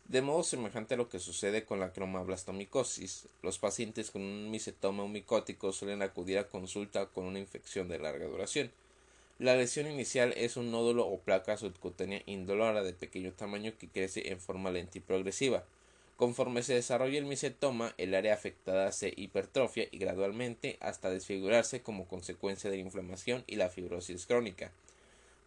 De 0.07 0.21
modo 0.21 0.43
semejante 0.43 0.93
a 0.93 0.97
lo 0.97 1.09
que 1.09 1.17
sucede 1.17 1.65
con 1.65 1.79
la 1.79 1.91
cromablastomicosis, 1.91 3.27
los 3.41 3.57
pacientes 3.57 4.11
con 4.11 4.21
un 4.21 4.51
misetoma 4.51 5.07
micótico 5.07 5.73
suelen 5.73 6.03
acudir 6.03 6.37
a 6.37 6.47
consulta 6.47 7.07
con 7.07 7.25
una 7.25 7.39
infección 7.39 7.87
de 7.87 7.97
larga 7.97 8.27
duración. 8.27 8.71
La 9.39 9.55
lesión 9.55 9.87
inicial 9.89 10.31
es 10.37 10.57
un 10.57 10.69
nódulo 10.69 11.07
o 11.07 11.19
placa 11.19 11.57
subcutánea 11.57 12.21
indolora 12.27 12.83
de 12.83 12.93
pequeño 12.93 13.31
tamaño 13.33 13.73
que 13.79 13.87
crece 13.87 14.29
en 14.29 14.39
forma 14.39 14.69
lenta 14.69 14.99
y 14.99 15.01
progresiva. 15.01 15.63
Conforme 16.17 16.61
se 16.61 16.75
desarrolla 16.75 17.17
el 17.17 17.25
misetoma, 17.25 17.95
el 17.97 18.13
área 18.13 18.35
afectada 18.35 18.91
se 18.91 19.11
hipertrofia 19.17 19.87
y 19.89 19.97
gradualmente 19.97 20.77
hasta 20.81 21.09
desfigurarse 21.09 21.81
como 21.81 22.07
consecuencia 22.07 22.69
de 22.69 22.77
la 22.77 22.83
inflamación 22.83 23.43
y 23.47 23.55
la 23.55 23.69
fibrosis 23.69 24.27
crónica. 24.27 24.71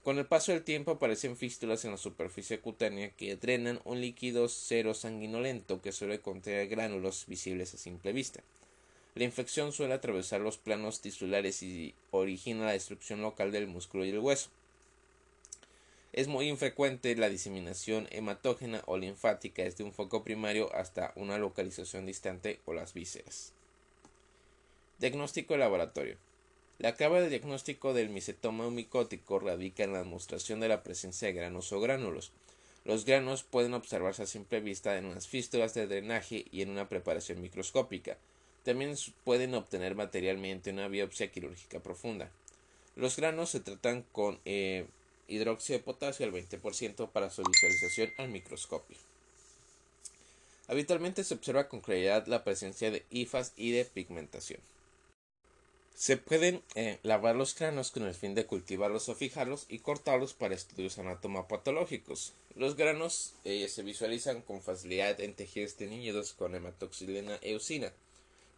Con 0.08 0.18
el 0.18 0.24
paso 0.24 0.52
del 0.52 0.64
tiempo 0.64 0.92
aparecen 0.92 1.36
fístulas 1.36 1.84
en 1.84 1.90
la 1.90 1.98
superficie 1.98 2.60
cutánea 2.60 3.10
que 3.10 3.36
drenan 3.36 3.82
un 3.84 4.00
líquido 4.00 4.48
cero 4.48 4.94
sanguinolento 4.94 5.82
que 5.82 5.92
suele 5.92 6.18
contener 6.20 6.66
gránulos 6.68 7.26
visibles 7.26 7.74
a 7.74 7.76
simple 7.76 8.14
vista. 8.14 8.40
La 9.16 9.24
infección 9.24 9.70
suele 9.70 9.92
atravesar 9.92 10.40
los 10.40 10.56
planos 10.56 11.02
tisulares 11.02 11.62
y 11.62 11.94
origina 12.10 12.64
la 12.64 12.72
destrucción 12.72 13.20
local 13.20 13.52
del 13.52 13.66
músculo 13.66 14.06
y 14.06 14.08
el 14.08 14.20
hueso. 14.20 14.48
Es 16.14 16.26
muy 16.26 16.48
infrecuente 16.48 17.14
la 17.14 17.28
diseminación 17.28 18.08
hematógena 18.10 18.82
o 18.86 18.96
linfática 18.96 19.62
desde 19.62 19.84
un 19.84 19.92
foco 19.92 20.24
primario 20.24 20.74
hasta 20.74 21.12
una 21.16 21.36
localización 21.36 22.06
distante 22.06 22.60
o 22.64 22.72
las 22.72 22.94
vísceras. 22.94 23.52
Diagnóstico 25.00 25.52
de 25.52 25.58
laboratorio. 25.58 26.27
La 26.78 26.94
clave 26.94 27.20
de 27.20 27.28
diagnóstico 27.28 27.92
del 27.92 28.08
misetoma 28.08 28.70
micótico 28.70 29.40
radica 29.40 29.82
en 29.82 29.92
la 29.92 29.98
demostración 29.98 30.60
de 30.60 30.68
la 30.68 30.84
presencia 30.84 31.26
de 31.26 31.34
granos 31.34 31.72
o 31.72 31.80
gránulos. 31.80 32.30
Los 32.84 33.04
granos 33.04 33.42
pueden 33.42 33.74
observarse 33.74 34.22
a 34.22 34.26
simple 34.26 34.60
vista 34.60 34.96
en 34.96 35.06
unas 35.06 35.26
fístulas 35.26 35.74
de 35.74 35.88
drenaje 35.88 36.44
y 36.52 36.62
en 36.62 36.70
una 36.70 36.88
preparación 36.88 37.42
microscópica. 37.42 38.16
También 38.62 38.94
pueden 39.24 39.56
obtener 39.56 39.96
materialmente 39.96 40.70
una 40.70 40.86
biopsia 40.86 41.32
quirúrgica 41.32 41.80
profunda. 41.80 42.30
Los 42.94 43.16
granos 43.16 43.50
se 43.50 43.58
tratan 43.58 44.04
con 44.12 44.38
eh, 44.44 44.86
hidróxido 45.26 45.80
de 45.80 45.84
potasio 45.84 46.26
al 46.26 46.32
20% 46.32 47.10
para 47.10 47.30
su 47.30 47.42
visualización 47.42 48.12
al 48.18 48.28
microscopio. 48.28 48.96
Habitualmente 50.68 51.24
se 51.24 51.34
observa 51.34 51.68
con 51.68 51.80
claridad 51.80 52.28
la 52.28 52.44
presencia 52.44 52.92
de 52.92 53.04
hifas 53.10 53.52
y 53.56 53.72
de 53.72 53.84
pigmentación. 53.84 54.60
Se 55.98 56.16
pueden 56.16 56.62
eh, 56.76 57.00
lavar 57.02 57.34
los 57.34 57.56
granos 57.56 57.90
con 57.90 58.04
el 58.04 58.14
fin 58.14 58.36
de 58.36 58.46
cultivarlos 58.46 59.08
o 59.08 59.16
fijarlos 59.16 59.66
y 59.68 59.80
cortarlos 59.80 60.32
para 60.32 60.54
estudios 60.54 60.96
anatomopatológicos. 61.00 62.34
Los 62.54 62.76
granos 62.76 63.34
eh, 63.44 63.66
se 63.66 63.82
visualizan 63.82 64.42
con 64.42 64.62
facilidad 64.62 65.20
en 65.20 65.34
tejidos 65.34 65.74
teñidos 65.74 66.34
con 66.34 66.54
hematoxilina 66.54 67.40
eosina. 67.42 67.92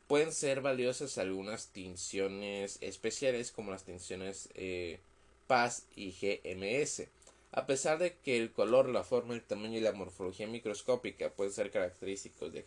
Pueden 0.07 0.35
ser 0.35 0.61
valiosas 0.61 1.17
algunas 1.17 1.69
tinciones 1.69 2.77
especiales 2.83 3.53
como 3.53 3.71
las 3.71 3.85
tinciones 3.85 4.51
eh, 4.55 4.99
PAS 5.47 5.87
y 5.97 6.11
GMS. 6.11 7.05
A 7.53 7.65
pesar 7.65 7.99
de 7.99 8.17
que 8.23 8.37
el 8.37 8.53
color, 8.53 8.91
la 8.91 9.03
forma, 9.03 9.33
el 9.33 9.43
tamaño 9.43 9.79
y 9.79 9.81
la 9.81 9.93
morfología 9.93 10.47
microscópica 10.47 11.31
pueden 11.31 11.55
ser 11.55 11.71
característicos 11.71 12.53
de, 12.53 12.67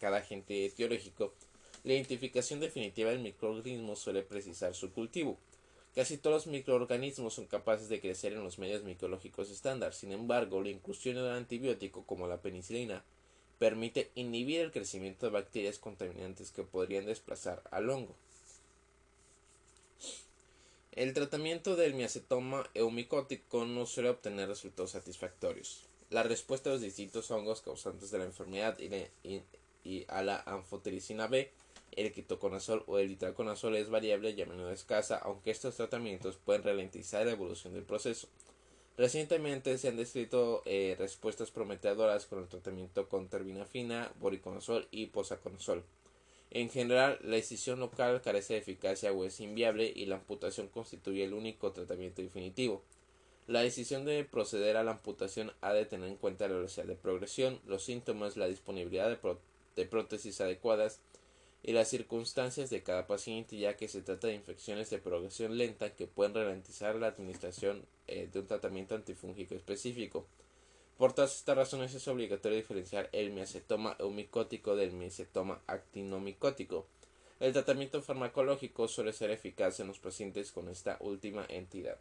cada 0.00 0.16
agente 0.16 0.64
etiológico, 0.64 1.34
la 1.86 1.94
identificación 1.94 2.58
definitiva 2.58 3.10
del 3.10 3.20
microorganismo 3.20 3.94
suele 3.94 4.22
precisar 4.22 4.74
su 4.74 4.92
cultivo. 4.92 5.38
Casi 5.94 6.18
todos 6.18 6.34
los 6.34 6.46
microorganismos 6.48 7.34
son 7.34 7.46
capaces 7.46 7.88
de 7.88 8.00
crecer 8.00 8.32
en 8.32 8.42
los 8.42 8.58
medios 8.58 8.82
micológicos 8.82 9.50
estándar. 9.50 9.94
Sin 9.94 10.10
embargo, 10.10 10.60
la 10.60 10.70
inclusión 10.70 11.14
de 11.14 11.22
un 11.22 11.28
antibiótico 11.28 12.02
como 12.04 12.26
la 12.26 12.42
penicilina 12.42 13.04
permite 13.60 14.10
inhibir 14.16 14.62
el 14.62 14.72
crecimiento 14.72 15.26
de 15.26 15.32
bacterias 15.32 15.78
contaminantes 15.78 16.50
que 16.50 16.64
podrían 16.64 17.06
desplazar 17.06 17.62
al 17.70 17.88
hongo. 17.88 18.16
El 20.90 21.14
tratamiento 21.14 21.76
del 21.76 21.94
miacetoma 21.94 22.68
eumicótico 22.74 23.64
no 23.64 23.86
suele 23.86 24.10
obtener 24.10 24.48
resultados 24.48 24.90
satisfactorios. 24.90 25.84
La 26.10 26.24
respuesta 26.24 26.68
a 26.68 26.72
los 26.72 26.82
distintos 26.82 27.30
hongos 27.30 27.62
causantes 27.62 28.10
de 28.10 28.18
la 28.18 28.24
enfermedad 28.24 28.76
y, 28.80 30.04
a 30.08 30.22
la 30.22 30.40
anfotericina 30.40 31.28
B, 31.28 31.52
el 31.96 32.12
quitoconazol 32.12 32.84
o 32.86 32.98
el 32.98 33.10
itraconazol 33.10 33.76
es 33.76 33.90
variable 33.90 34.30
y 34.30 34.42
a 34.42 34.46
menudo 34.46 34.70
escasa, 34.70 35.16
aunque 35.16 35.50
estos 35.50 35.76
tratamientos 35.76 36.36
pueden 36.36 36.62
ralentizar 36.62 37.26
la 37.26 37.32
evolución 37.32 37.74
del 37.74 37.82
proceso. 37.82 38.28
Recientemente 38.96 39.76
se 39.76 39.88
han 39.88 39.96
descrito 39.96 40.62
eh, 40.64 40.94
respuestas 40.98 41.50
prometedoras 41.50 42.26
con 42.26 42.38
el 42.38 42.48
tratamiento 42.48 43.08
con 43.08 43.28
terbinafina, 43.28 44.12
boriconazol 44.20 44.88
y 44.90 45.06
posaconazol. 45.06 45.84
En 46.50 46.70
general, 46.70 47.18
la 47.22 47.36
decisión 47.36 47.80
local 47.80 48.22
carece 48.22 48.54
de 48.54 48.60
eficacia 48.60 49.12
o 49.12 49.24
es 49.24 49.40
inviable 49.40 49.92
y 49.94 50.06
la 50.06 50.16
amputación 50.16 50.68
constituye 50.68 51.24
el 51.24 51.34
único 51.34 51.72
tratamiento 51.72 52.22
definitivo. 52.22 52.82
La 53.46 53.62
decisión 53.62 54.04
de 54.04 54.24
proceder 54.24 54.76
a 54.76 54.82
la 54.82 54.92
amputación 54.92 55.52
ha 55.60 55.72
de 55.72 55.84
tener 55.84 56.08
en 56.08 56.16
cuenta 56.16 56.48
la 56.48 56.54
velocidad 56.54 56.86
de 56.86 56.96
progresión, 56.96 57.60
los 57.66 57.84
síntomas, 57.84 58.36
la 58.36 58.48
disponibilidad 58.48 59.08
de, 59.76 59.86
prótesis 59.86 60.40
adecuadas 60.40 61.00
y 61.62 61.72
las 61.72 61.88
circunstancias 61.88 62.70
de 62.70 62.82
cada 62.82 63.06
paciente, 63.06 63.56
ya 63.56 63.76
que 63.76 63.88
se 63.88 64.02
trata 64.02 64.28
de 64.28 64.34
infecciones 64.34 64.90
de 64.90 64.98
progresión 64.98 65.58
lenta 65.58 65.94
que 65.94 66.06
pueden 66.06 66.34
ralentizar 66.34 66.94
la 66.94 67.08
administración 67.08 67.84
eh, 68.06 68.28
de 68.32 68.40
un 68.40 68.46
tratamiento 68.46 68.94
antifúngico 68.94 69.54
específico. 69.54 70.26
Por 70.98 71.12
todas 71.12 71.36
estas 71.36 71.56
razones 71.56 71.94
es 71.94 72.08
obligatorio 72.08 72.56
diferenciar 72.56 73.10
el 73.12 73.30
miacetoma 73.30 73.96
eumicótico 73.98 74.76
del 74.76 74.92
miacetoma 74.92 75.60
actinomicótico. 75.66 76.86
El 77.38 77.52
tratamiento 77.52 78.00
farmacológico 78.00 78.88
suele 78.88 79.12
ser 79.12 79.30
eficaz 79.30 79.78
en 79.80 79.88
los 79.88 79.98
pacientes 79.98 80.52
con 80.52 80.68
esta 80.68 80.96
última 81.00 81.44
entidad. 81.48 81.98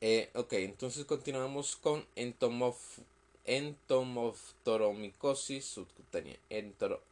Eh, 0.00 0.30
ok, 0.34 0.52
entonces 0.54 1.04
continuamos 1.04 1.76
con 1.76 2.06
entomof 2.14 3.00
entomoftoromicosis 3.48 5.64
subcutánea. 5.64 6.36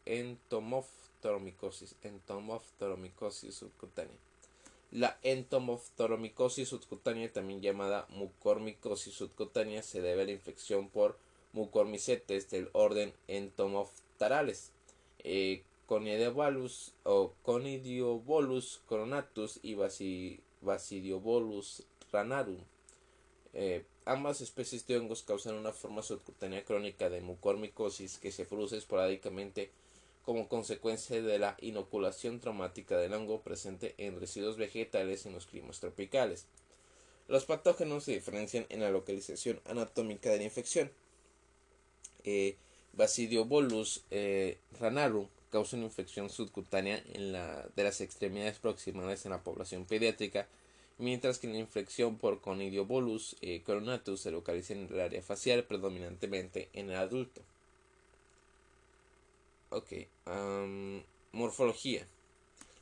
entomoftoromicosis, 0.05 1.97
entomoftoromicosis 2.03 3.55
subcutánea. 3.55 4.19
La 4.93 5.19
entomoftoromicosis 5.23 6.69
subcutánea, 6.69 7.33
también 7.33 7.63
llamada 7.63 8.07
mucormicosis 8.11 9.15
subcutánea, 9.15 9.83
se 9.83 10.03
debe 10.03 10.23
a 10.23 10.27
la 10.27 10.33
infección 10.33 10.91
por 10.91 11.17
mucormicetes 11.55 12.51
del 12.51 12.69
orden 12.73 13.15
entomoftarales, 13.29 14.73
eh, 15.25 15.63
Conidiobolus 15.87 16.93
o 17.05 17.33
Conidiobolus 17.43 18.83
coronatus 18.87 19.59
y 19.63 19.75
Basidiobolus 20.61 21.83
ranarum. 22.13 22.59
Eh, 23.55 23.87
ambas 24.07 24.41
especies 24.41 24.87
de 24.87 24.97
hongos 24.97 25.23
causan 25.23 25.57
una 25.57 25.73
forma 25.73 26.03
subcutánea 26.03 26.65
crónica 26.65 27.11
de 27.11 27.21
mucormicosis 27.21 28.19
que 28.19 28.33
se 28.33 28.47
produce 28.47 28.79
esporádicamente 28.79 29.71
como 30.25 30.49
consecuencia 30.49 31.21
de 31.21 31.39
la 31.39 31.57
inoculación 31.61 32.41
traumática 32.41 32.97
del 32.97 33.13
hongo 33.13 33.43
presente 33.43 33.95
en 33.99 34.19
residuos 34.19 34.57
vegetales 34.57 35.27
en 35.27 35.35
los 35.35 35.47
climas 35.47 35.81
tropicales. 35.81 36.47
Los 37.29 37.45
patógenos 37.45 38.05
se 38.05 38.13
diferencian 38.13 38.67
en 38.69 38.81
la 38.81 38.91
localización 38.91 39.61
anatómica 39.67 40.31
de 40.31 40.39
la 40.39 40.45
infección. 40.45 40.91
Eh, 42.25 42.57
Basidio 42.97 43.45
bolus 43.45 44.05
eh, 44.11 44.57
ranarum 44.81 45.29
causa 45.51 45.77
una 45.77 45.85
infección 45.85 46.31
subcutánea 46.31 47.03
en 47.13 47.33
la, 47.33 47.69
de 47.77 47.85
las 47.85 48.01
extremidades 48.01 48.59
proximales 48.59 49.27
en 49.27 49.33
la 49.33 49.43
población 49.43 49.85
pediátrica, 49.85 50.49
mientras 50.99 51.39
que 51.39 51.49
la 51.49 51.59
infección 51.59 52.17
por 52.17 52.41
Conidio 52.41 52.85
bolus 52.85 53.37
eh, 53.41 53.63
coronatus 53.65 54.21
se 54.21 54.31
localiza 54.31 54.73
en 54.73 54.89
el 54.91 55.01
área 55.01 55.23
facial 55.23 55.65
predominantemente 55.65 56.69
en 56.73 56.91
el 56.91 56.97
adulto. 56.97 57.43
Ok, 59.71 59.93
morfología. 61.33 62.07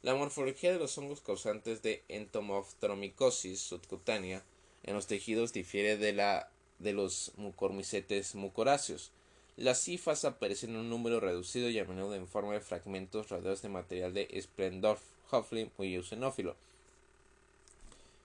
La 0.02 0.14
morfología 0.14 0.72
de 0.72 0.78
los 0.78 0.96
hongos 0.98 1.22
causantes 1.22 1.82
de 1.82 2.02
entomoftromicosis 2.08 3.58
subcutánea 3.60 4.44
en 4.82 4.94
los 4.94 5.06
tejidos 5.06 5.52
difiere 5.52 5.96
de 5.96 6.12
la 6.12 6.50
de 6.78 6.92
los 6.92 7.32
mucormicetes 7.36 8.34
mucoráceos. 8.34 9.10
Las 9.56 9.80
cifas 9.80 10.24
aparecen 10.24 10.70
en 10.70 10.76
un 10.76 10.90
número 10.90 11.20
reducido 11.20 11.70
y 11.70 11.78
a 11.78 11.84
menudo 11.84 12.14
en 12.14 12.26
forma 12.26 12.52
de 12.52 12.60
fragmentos 12.60 13.28
rodeados 13.28 13.62
de 13.62 13.68
material 13.68 14.12
de 14.12 14.28
Splendorf 14.42 15.00
Hofflin 15.30 15.70
muy 15.78 15.94
eosinófilo. 15.94 16.56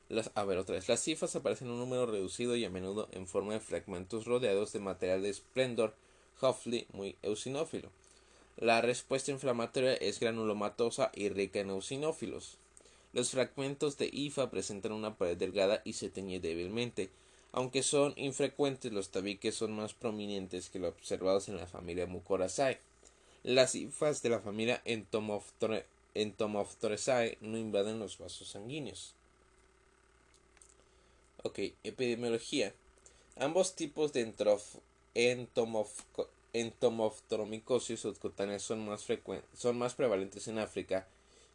Las, 0.10 0.32
a 0.34 0.44
ver, 0.44 0.58
otra 0.58 0.76
vez. 0.76 0.90
Las 0.90 1.02
cifas 1.02 1.36
aparecen 1.36 1.68
en 1.68 1.74
un 1.74 1.80
número 1.80 2.08
reducido 2.08 2.56
y 2.56 2.66
a 2.66 2.70
menudo 2.70 3.08
en 3.12 3.28
forma 3.28 3.54
de 3.54 3.60
fragmentos 3.60 4.26
rodeados 4.26 4.74
de 4.74 4.80
material 4.80 5.22
de 5.22 5.34
Splendor 5.34 5.94
Hoffley 6.42 6.88
muy 6.94 7.16
eosinófilo. 7.22 7.90
La 8.58 8.82
respuesta 8.82 9.32
inflamatoria 9.32 9.94
es 9.94 10.20
granulomatosa 10.20 11.12
y 11.14 11.30
rica 11.30 11.60
en 11.60 11.70
eosinófilos. 11.70 12.58
Los 13.14 13.32
fragmentos 13.32 13.98
de 13.98 14.10
IFA 14.12 14.52
presentan 14.52 14.92
una 14.92 15.16
pared 15.16 15.38
delgada 15.38 15.82
y 15.86 15.94
se 15.94 16.10
teñe 16.10 16.40
débilmente. 16.40 17.10
Aunque 17.52 17.84
son 17.84 18.14
infrecuentes, 18.18 18.92
los 18.92 19.10
tabiques 19.10 19.56
son 19.56 19.76
más 19.76 19.94
prominentes 19.94 20.70
que 20.70 20.80
los 20.80 20.90
observados 20.90 21.50
en 21.50 21.58
la 21.58 21.68
familia 21.68 22.06
Mucoraceae. 22.06 22.80
Las 23.44 23.76
IFAs 23.76 24.22
de 24.22 24.30
la 24.30 24.40
familia 24.40 24.82
Entomophoreaceae 24.86 27.38
no 27.42 27.58
invaden 27.58 28.00
los 28.00 28.18
vasos 28.18 28.50
sanguíneos. 28.50 29.16
Ok, 31.42 31.60
epidemiología. 31.84 32.74
Ambos 33.38 33.74
tipos 33.74 34.12
de 34.12 34.34
entomoftromicosis 36.52 38.02
subcutánea 38.02 38.60
son 38.60 38.86
más, 38.86 39.08
son 39.54 39.78
más 39.78 39.94
prevalentes 39.96 40.50
en 40.50 40.60
África 40.60 41.08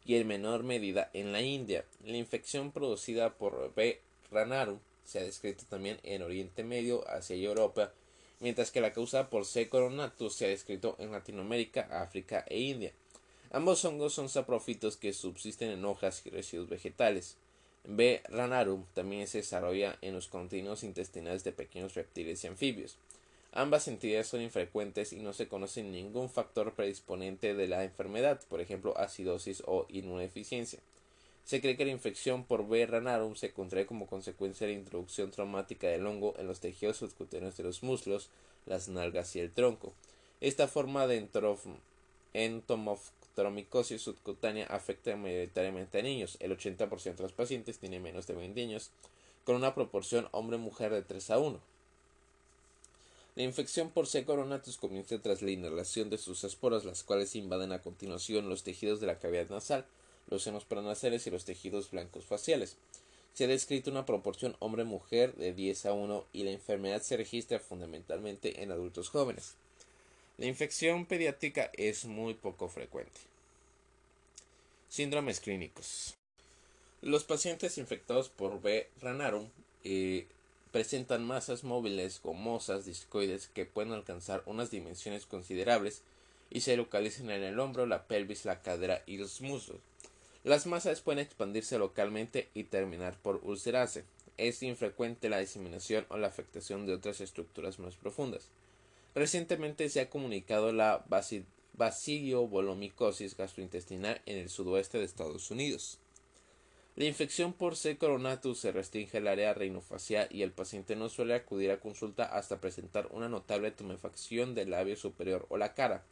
y 0.03 0.15
en 0.15 0.25
menor 0.25 0.63
medida 0.63 1.11
en 1.13 1.31
la 1.31 1.41
India. 1.41 1.85
La 2.03 2.17
infección 2.17 2.71
producida 2.71 3.35
por 3.35 3.75
B. 3.75 4.01
ranarum 4.31 4.79
se 5.03 5.19
ha 5.19 5.23
descrito 5.23 5.65
también 5.69 5.99
en 6.01 6.23
Oriente 6.23 6.63
Medio, 6.63 7.07
Asia 7.07 7.35
y 7.35 7.45
Europa, 7.45 7.93
mientras 8.39 8.71
que 8.71 8.81
la 8.81 8.91
causa 8.91 9.29
por 9.29 9.45
C. 9.45 9.69
coronatus 9.69 10.33
se 10.33 10.45
ha 10.45 10.49
descrito 10.49 10.95
en 10.97 11.11
Latinoamérica, 11.11 12.01
África 12.01 12.43
e 12.47 12.59
India. 12.59 12.91
Ambos 13.51 13.85
hongos 13.85 14.15
son 14.15 14.29
saprofitos 14.29 14.97
que 14.97 15.13
subsisten 15.13 15.69
en 15.69 15.85
hojas 15.85 16.23
y 16.25 16.31
residuos 16.31 16.69
vegetales. 16.69 17.37
B. 17.87 18.21
ranarum 18.29 18.85
también 18.93 19.27
se 19.27 19.39
desarrolla 19.39 19.97
en 20.01 20.13
los 20.13 20.27
continuos 20.27 20.83
intestinales 20.83 21.43
de 21.43 21.51
pequeños 21.51 21.93
reptiles 21.93 22.43
y 22.43 22.47
anfibios. 22.47 22.97
Ambas 23.51 23.87
entidades 23.87 24.27
son 24.27 24.41
infrecuentes 24.41 25.13
y 25.13 25.17
no 25.17 25.31
se 25.33 25.47
conoce 25.47 25.83
ningún 25.83 26.29
factor 26.29 26.73
predisponente 26.73 27.53
de 27.53 27.67
la 27.67 27.83
enfermedad, 27.83 28.41
por 28.49 28.59
ejemplo 28.59 28.97
acidosis 28.97 29.63
o 29.65 29.85
inmunodeficiencia. 29.89 30.79
Se 31.45 31.61
cree 31.61 31.77
que 31.77 31.85
la 31.85 31.91
infección 31.91 32.43
por 32.43 32.67
B. 32.67 32.85
ranarum 32.85 33.35
se 33.35 33.53
contrae 33.53 33.85
como 33.85 34.07
consecuencia 34.07 34.65
de 34.65 34.73
la 34.73 34.79
introducción 34.79 35.29
traumática 35.29 35.87
del 35.87 36.07
hongo 36.07 36.33
en 36.39 36.47
los 36.47 36.59
tejidos 36.59 36.97
subcutáneos 36.97 37.55
de 37.55 37.63
los 37.63 37.83
muslos, 37.83 38.29
las 38.65 38.89
nalgas 38.89 39.35
y 39.35 39.39
el 39.39 39.51
tronco. 39.51 39.93
Esta 40.41 40.67
forma 40.67 41.05
de 41.07 41.17
entomoftromicosis 43.35 44.01
subcutánea 44.01 44.65
afecta 44.67 45.15
mayoritariamente 45.15 45.99
a 45.99 46.01
niños. 46.01 46.37
El 46.39 46.57
80% 46.57 47.15
de 47.15 47.23
los 47.23 47.33
pacientes 47.33 47.79
tiene 47.79 47.99
menos 47.99 48.27
de 48.27 48.33
20 48.33 48.61
años, 48.61 48.91
con 49.43 49.55
una 49.55 49.75
proporción 49.75 50.27
hombre-mujer 50.31 50.93
de 50.93 51.01
3 51.01 51.31
a 51.31 51.39
1. 51.39 51.59
La 53.35 53.43
infección 53.43 53.89
por 53.89 54.07
C. 54.07 54.23
coronatus 54.23 54.77
comienza 54.77 55.19
tras 55.19 55.41
la 55.41 55.51
inhalación 55.51 56.09
de 56.09 56.17
sus 56.17 56.45
esporas, 56.45 56.85
las 56.85 57.03
cuales 57.03 57.35
invaden 57.35 57.73
a 57.73 57.81
continuación 57.81 58.47
los 58.47 58.63
tejidos 58.63 59.01
de 59.01 59.07
la 59.07 59.19
cavidad 59.19 59.49
nasal 59.49 59.85
los 60.27 60.41
senos 60.41 60.65
paranasales 60.65 61.27
y 61.27 61.29
los 61.29 61.45
tejidos 61.45 61.91
blancos 61.91 62.25
faciales. 62.25 62.77
Se 63.33 63.43
ha 63.43 63.47
descrito 63.47 63.91
una 63.91 64.07
proporción 64.07 64.55
hombre-mujer 64.57 65.35
de 65.35 65.53
10 65.53 65.85
a 65.85 65.93
1 65.93 66.25
y 66.33 66.43
la 66.45 66.51
enfermedad 66.51 67.03
se 67.03 67.17
registra 67.17 67.59
fundamentalmente 67.59 68.63
en 68.63 68.71
adultos 68.71 69.09
jóvenes. 69.09 69.55
La 70.37 70.47
infección 70.47 71.05
pediátrica 71.05 71.71
es 71.73 72.03
muy 72.03 72.33
poco 72.33 72.67
frecuente. 72.67 73.21
Síndromes 74.89 75.39
clínicos. 75.39 76.15
Los 77.01 77.23
pacientes 77.23 77.77
infectados 77.77 78.27
por 78.27 78.61
B. 78.61 78.89
ranarum 79.01 79.47
eh, 79.85 80.27
presentan 80.73 81.25
masas 81.25 81.63
móviles 81.63 82.19
gomosas 82.21 82.83
discoides 82.83 83.47
que 83.47 83.65
pueden 83.65 83.93
alcanzar 83.93 84.43
unas 84.45 84.71
dimensiones 84.71 85.25
considerables 85.25 86.01
y 86.49 86.61
se 86.61 86.75
localizan 86.75 87.29
en 87.29 87.43
el 87.43 87.57
hombro, 87.61 87.85
la 87.85 88.03
pelvis, 88.03 88.43
la 88.43 88.61
cadera 88.61 89.03
y 89.05 89.15
los 89.15 89.39
muslos. 89.39 89.79
Las 90.43 90.65
masas 90.67 90.99
pueden 90.99 91.19
expandirse 91.19 91.77
localmente 91.77 92.49
y 92.53 92.65
terminar 92.65 93.17
por 93.21 93.39
ulcerarse. 93.43 94.03
Es 94.37 94.63
infrecuente 94.63 95.29
la 95.29 95.39
diseminación 95.39 96.05
o 96.09 96.17
la 96.17 96.27
afectación 96.27 96.85
de 96.85 96.93
otras 96.93 97.21
estructuras 97.21 97.79
más 97.79 97.95
profundas. 97.95 98.49
Recientemente 99.15 99.87
se 99.87 100.01
ha 100.01 100.09
comunicado 100.09 100.73
la 100.73 101.05
bacilio-bolomicosis 101.73 103.37
gastrointestinal 103.37 104.21
en 104.25 104.37
el 104.37 104.49
sudoeste 104.49 104.97
de 104.97 105.05
Estados 105.05 105.49
Unidos. 105.51 105.99
La 106.97 107.05
infección 107.05 107.53
por 107.53 107.77
C. 107.77 107.97
coronatus 107.97 108.59
se 108.59 108.73
restringe 108.73 109.17
al 109.17 109.29
área 109.29 109.53
reinofacial 109.53 110.27
y 110.31 110.41
el 110.41 110.51
paciente 110.51 110.97
no 110.97 111.07
suele 111.07 111.33
acudir 111.33 111.71
a 111.71 111.79
consulta 111.79 112.25
hasta 112.25 112.59
presentar 112.59 113.07
una 113.11 113.29
notable 113.29 113.71
tumefacción 113.71 114.53
del 114.53 114.71
labio 114.71 114.97
superior 114.97 115.45
o 115.47 115.57
la 115.57 115.73
cara. 115.73 116.03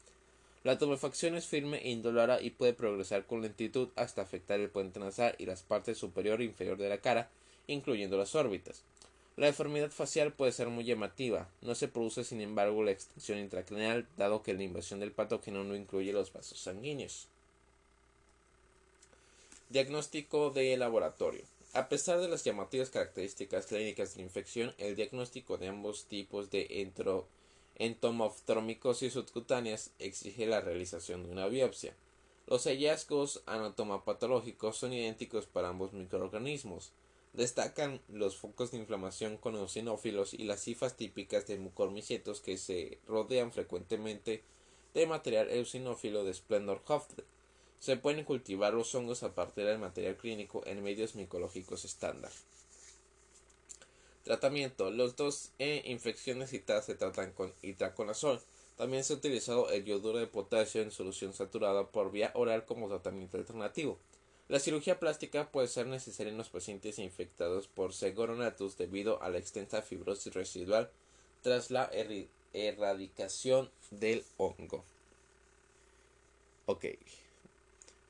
La 0.63 0.78
tumefacción 0.78 1.36
es 1.36 1.46
firme 1.46 1.80
e 1.80 1.92
indolora 1.92 2.42
y 2.42 2.52
puede 2.52 2.74
progresar 2.74 3.26
con 3.26 3.42
lentitud 3.42 3.89
hasta 3.98 4.22
afectar 4.22 4.62
el 4.62 4.70
puente 4.70 5.02
nasal 5.02 5.36
y 5.38 5.46
las 5.46 5.62
partes 5.62 5.98
superior 5.98 6.39
e 6.39 6.46
inferior 6.46 6.78
de 6.78 6.88
la 6.88 7.00
cara, 7.00 7.30
incluyendo 7.68 8.18
las 8.18 8.34
órbitas. 8.34 8.86
La 9.36 9.48
deformidad 9.48 9.89
facial 9.89 10.32
puede 10.32 10.52
ser 10.52 10.69
muy 10.69 10.84
llamativa. 10.84 11.50
No 11.62 11.74
se 11.74 11.88
produce, 11.88 12.24
sin 12.24 12.39
embargo, 12.39 12.84
la 12.84 12.91
extensión 12.91 13.39
intracraneal, 13.39 14.08
dado 14.15 14.43
que 14.43 14.54
la 14.54 14.63
invasión 14.63 15.00
del 15.00 15.12
patógeno 15.12 15.63
no 15.63 15.76
incluye 15.76 16.13
los 16.13 16.32
vasos 16.32 16.60
sanguíneos. 16.60 17.28
Diagnóstico 19.69 20.52
de 20.52 20.78
laboratorio. 20.78 21.43
A 21.74 21.89
pesar 21.89 22.19
de 22.19 22.28
las 22.28 22.43
llamativas 22.43 22.91
características 22.91 23.65
clínicas 23.65 24.13
de 24.13 24.19
la 24.19 24.28
infección, 24.28 24.76
el 24.78 24.96
diagnóstico 24.96 25.58
de 25.58 25.69
ambos 25.69 26.06
tipos 26.06 26.52
de 26.52 26.91
entomoftromicosis 27.78 29.13
subcutáneas 29.13 29.89
exige 29.98 30.46
la 30.46 30.62
realización 30.62 31.24
de 31.24 31.32
una 31.32 31.48
biopsia. 31.48 31.96
Los 32.46 32.65
hallazgos 32.65 33.41
anatomopatológicos 33.48 34.78
son 34.78 34.93
idénticos 34.93 35.48
para 35.48 35.69
ambos 35.69 35.93
microorganismos. 35.93 36.91
Destacan 37.34 38.00
los 38.10 38.38
focos 38.38 38.69
de 38.72 38.78
inflamación 38.78 39.38
con 39.38 39.56
eosinófilos 39.56 40.36
y 40.36 40.43
las 40.43 40.62
cifras 40.62 40.96
típicas 40.96 41.48
de 41.48 41.58
mucormicetos 41.58 42.41
que 42.41 42.58
se 42.58 43.00
rodean 43.08 43.52
frecuentemente 43.52 44.43
de 44.93 45.08
material 45.08 45.50
eosinófilo 45.50 46.24
de 46.24 46.34
Splendor 46.36 46.84
Hofte. 46.88 47.24
Se 47.80 47.98
pueden 47.98 48.24
cultivar 48.24 48.76
los 48.76 48.93
hongos 48.93 49.24
a 49.24 49.34
partir 49.34 49.65
del 49.65 49.80
material 49.80 50.15
clínico 50.15 50.62
en 50.65 50.84
medios 50.84 51.15
micológicos 51.15 51.86
estándar. 51.86 52.32
Tratamiento. 54.24 54.91
Los 54.91 55.15
dos 55.15 55.52
e 55.58 55.82
infecciones 55.86 56.52
citadas 56.52 56.86
se 56.86 56.96
tratan 56.96 57.34
con 57.34 57.52
itraconazol. 57.62 58.39
También 58.78 59.04
se 59.04 59.13
ha 59.13 59.17
utilizado 59.17 59.69
el 59.69 59.84
yoduro 59.86 60.19
de 60.19 60.28
potasio 60.28 60.82
en 60.82 60.91
solución 60.91 61.34
saturada 61.34 61.88
por 61.88 62.12
vía 62.12 62.32
oral 62.36 62.65
como 62.65 62.88
tratamiento 62.88 63.38
alternativo. 63.38 63.97
La 64.50 64.60
cirugía 64.60 65.00
plástica 65.00 65.50
puede 65.50 65.68
ser 65.68 65.88
necesaria 65.88 66.32
en 66.32 66.38
los 66.38 66.50
pacientes 66.50 67.00
infectados 67.00 67.68
por 67.68 67.94
segoronatus 67.94 68.78
debido 68.78 69.24
a 69.24 69.30
la 69.30 69.38
extensa 69.38 69.82
fibrosis 69.82 70.34
residual 70.34 70.89
tras 71.41 71.72
la 71.72 71.89
erradicación 72.54 73.72
del 73.91 74.24
hongo. 74.38 74.84
Ok. 76.66 76.86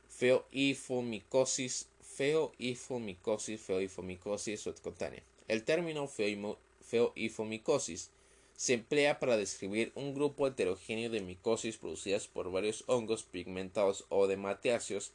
Feoifomicosis, 0.10 1.88
feoifomicosis, 2.02 3.62
feoifomicosis 3.62 4.62
subcutánea. 4.62 5.24
El 5.48 5.64
término 5.64 6.08
feoifomicosis 6.08 8.10
se 8.56 8.74
emplea 8.74 9.20
para 9.20 9.38
describir 9.38 9.92
un 9.96 10.14
grupo 10.14 10.48
heterogéneo 10.48 11.10
de 11.10 11.22
micosis 11.22 11.78
producidas 11.78 12.28
por 12.28 12.52
varios 12.52 12.84
hongos 12.88 13.24
pigmentados 13.24 14.06
o 14.10 14.28
demateáceos 14.28 15.12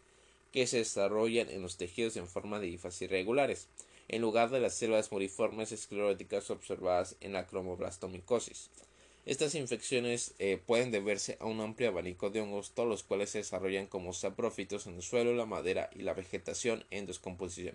que 0.52 0.66
se 0.66 0.78
desarrollan 0.78 1.50
en 1.50 1.62
los 1.62 1.76
tejidos 1.76 2.16
en 2.16 2.26
forma 2.26 2.60
de 2.60 2.68
hifas 2.68 3.00
irregulares, 3.02 3.68
en 4.08 4.22
lugar 4.22 4.50
de 4.50 4.60
las 4.60 4.74
células 4.74 5.12
moriformes 5.12 5.72
escleróticas 5.72 6.50
observadas 6.50 7.16
en 7.20 7.32
la 7.32 7.46
cromoblastomicosis. 7.46 8.70
Estas 9.26 9.54
infecciones 9.54 10.32
eh, 10.38 10.58
pueden 10.64 10.90
deberse 10.90 11.36
a 11.38 11.44
un 11.44 11.60
amplio 11.60 11.90
abanico 11.90 12.30
de 12.30 12.40
hongos, 12.40 12.70
todos 12.70 12.88
los 12.88 13.02
cuales 13.02 13.28
se 13.28 13.38
desarrollan 13.38 13.86
como 13.86 14.14
saprófitos 14.14 14.86
en 14.86 14.94
el 14.94 15.02
suelo, 15.02 15.34
la 15.34 15.44
madera 15.44 15.90
y 15.94 16.00
la 16.00 16.14
vegetación 16.14 16.84
en 16.90 17.04
descomposición. 17.04 17.74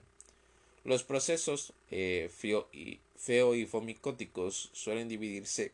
Los 0.84 1.04
procesos 1.04 1.74
eh, 1.92 2.30
y, 2.74 3.00
feoifomicóticos 3.18 4.72
suelen 4.74 5.08
dividirse 5.08 5.72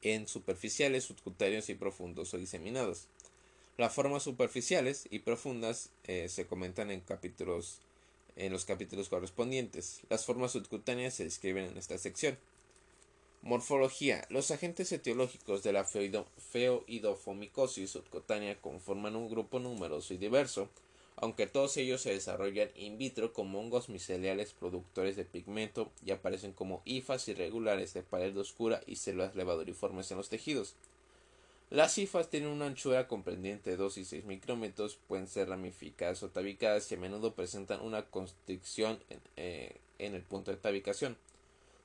en 0.00 0.26
superficiales, 0.26 1.04
subcutáneos 1.04 1.68
y 1.68 1.74
profundos 1.74 2.32
o 2.32 2.38
diseminados. 2.38 3.08
Las 3.78 3.94
formas 3.94 4.22
superficiales 4.24 5.06
y 5.08 5.20
profundas 5.20 5.90
eh, 6.02 6.28
se 6.28 6.48
comentan 6.48 6.90
en 6.90 7.00
capítulos 7.00 7.78
en 8.34 8.52
los 8.52 8.64
capítulos 8.64 9.08
correspondientes. 9.08 10.00
Las 10.10 10.26
formas 10.26 10.50
subcutáneas 10.50 11.14
se 11.14 11.22
describen 11.22 11.66
en 11.66 11.78
esta 11.78 11.96
sección. 11.96 12.36
Morfología. 13.42 14.26
Los 14.30 14.50
agentes 14.50 14.90
etiológicos 14.90 15.62
de 15.62 15.72
la 15.72 15.84
feoidofomicosis 15.84 17.90
subcutánea 17.90 18.60
conforman 18.60 19.14
un 19.14 19.30
grupo 19.30 19.60
numeroso 19.60 20.12
y 20.12 20.16
diverso, 20.16 20.68
aunque 21.14 21.46
todos 21.46 21.76
ellos 21.76 22.00
se 22.00 22.10
desarrollan 22.10 22.70
in 22.74 22.98
vitro 22.98 23.32
como 23.32 23.60
hongos 23.60 23.88
miceliales 23.88 24.54
productores 24.54 25.14
de 25.14 25.24
pigmento 25.24 25.92
y 26.04 26.10
aparecen 26.10 26.52
como 26.52 26.82
hifas 26.84 27.28
irregulares 27.28 27.94
de 27.94 28.02
pared 28.02 28.36
oscura 28.36 28.80
y 28.88 28.96
células 28.96 29.36
levaduriformes 29.36 30.10
en 30.10 30.16
los 30.16 30.28
tejidos. 30.28 30.74
Las 31.70 31.98
hifas 31.98 32.30
tienen 32.30 32.48
una 32.48 32.64
anchura 32.64 33.06
comprendiente 33.06 33.68
de 33.68 33.76
2 33.76 33.98
y 33.98 34.04
6 34.06 34.24
micrómetros, 34.24 34.98
pueden 35.06 35.28
ser 35.28 35.50
ramificadas 35.50 36.22
o 36.22 36.30
tabicadas 36.30 36.90
y 36.90 36.94
a 36.94 36.98
menudo 36.98 37.34
presentan 37.34 37.82
una 37.82 38.06
constricción 38.06 38.98
en, 39.10 39.20
eh, 39.36 39.76
el 39.98 40.22
punto 40.22 40.50
de 40.50 40.56
tabicación. 40.56 41.18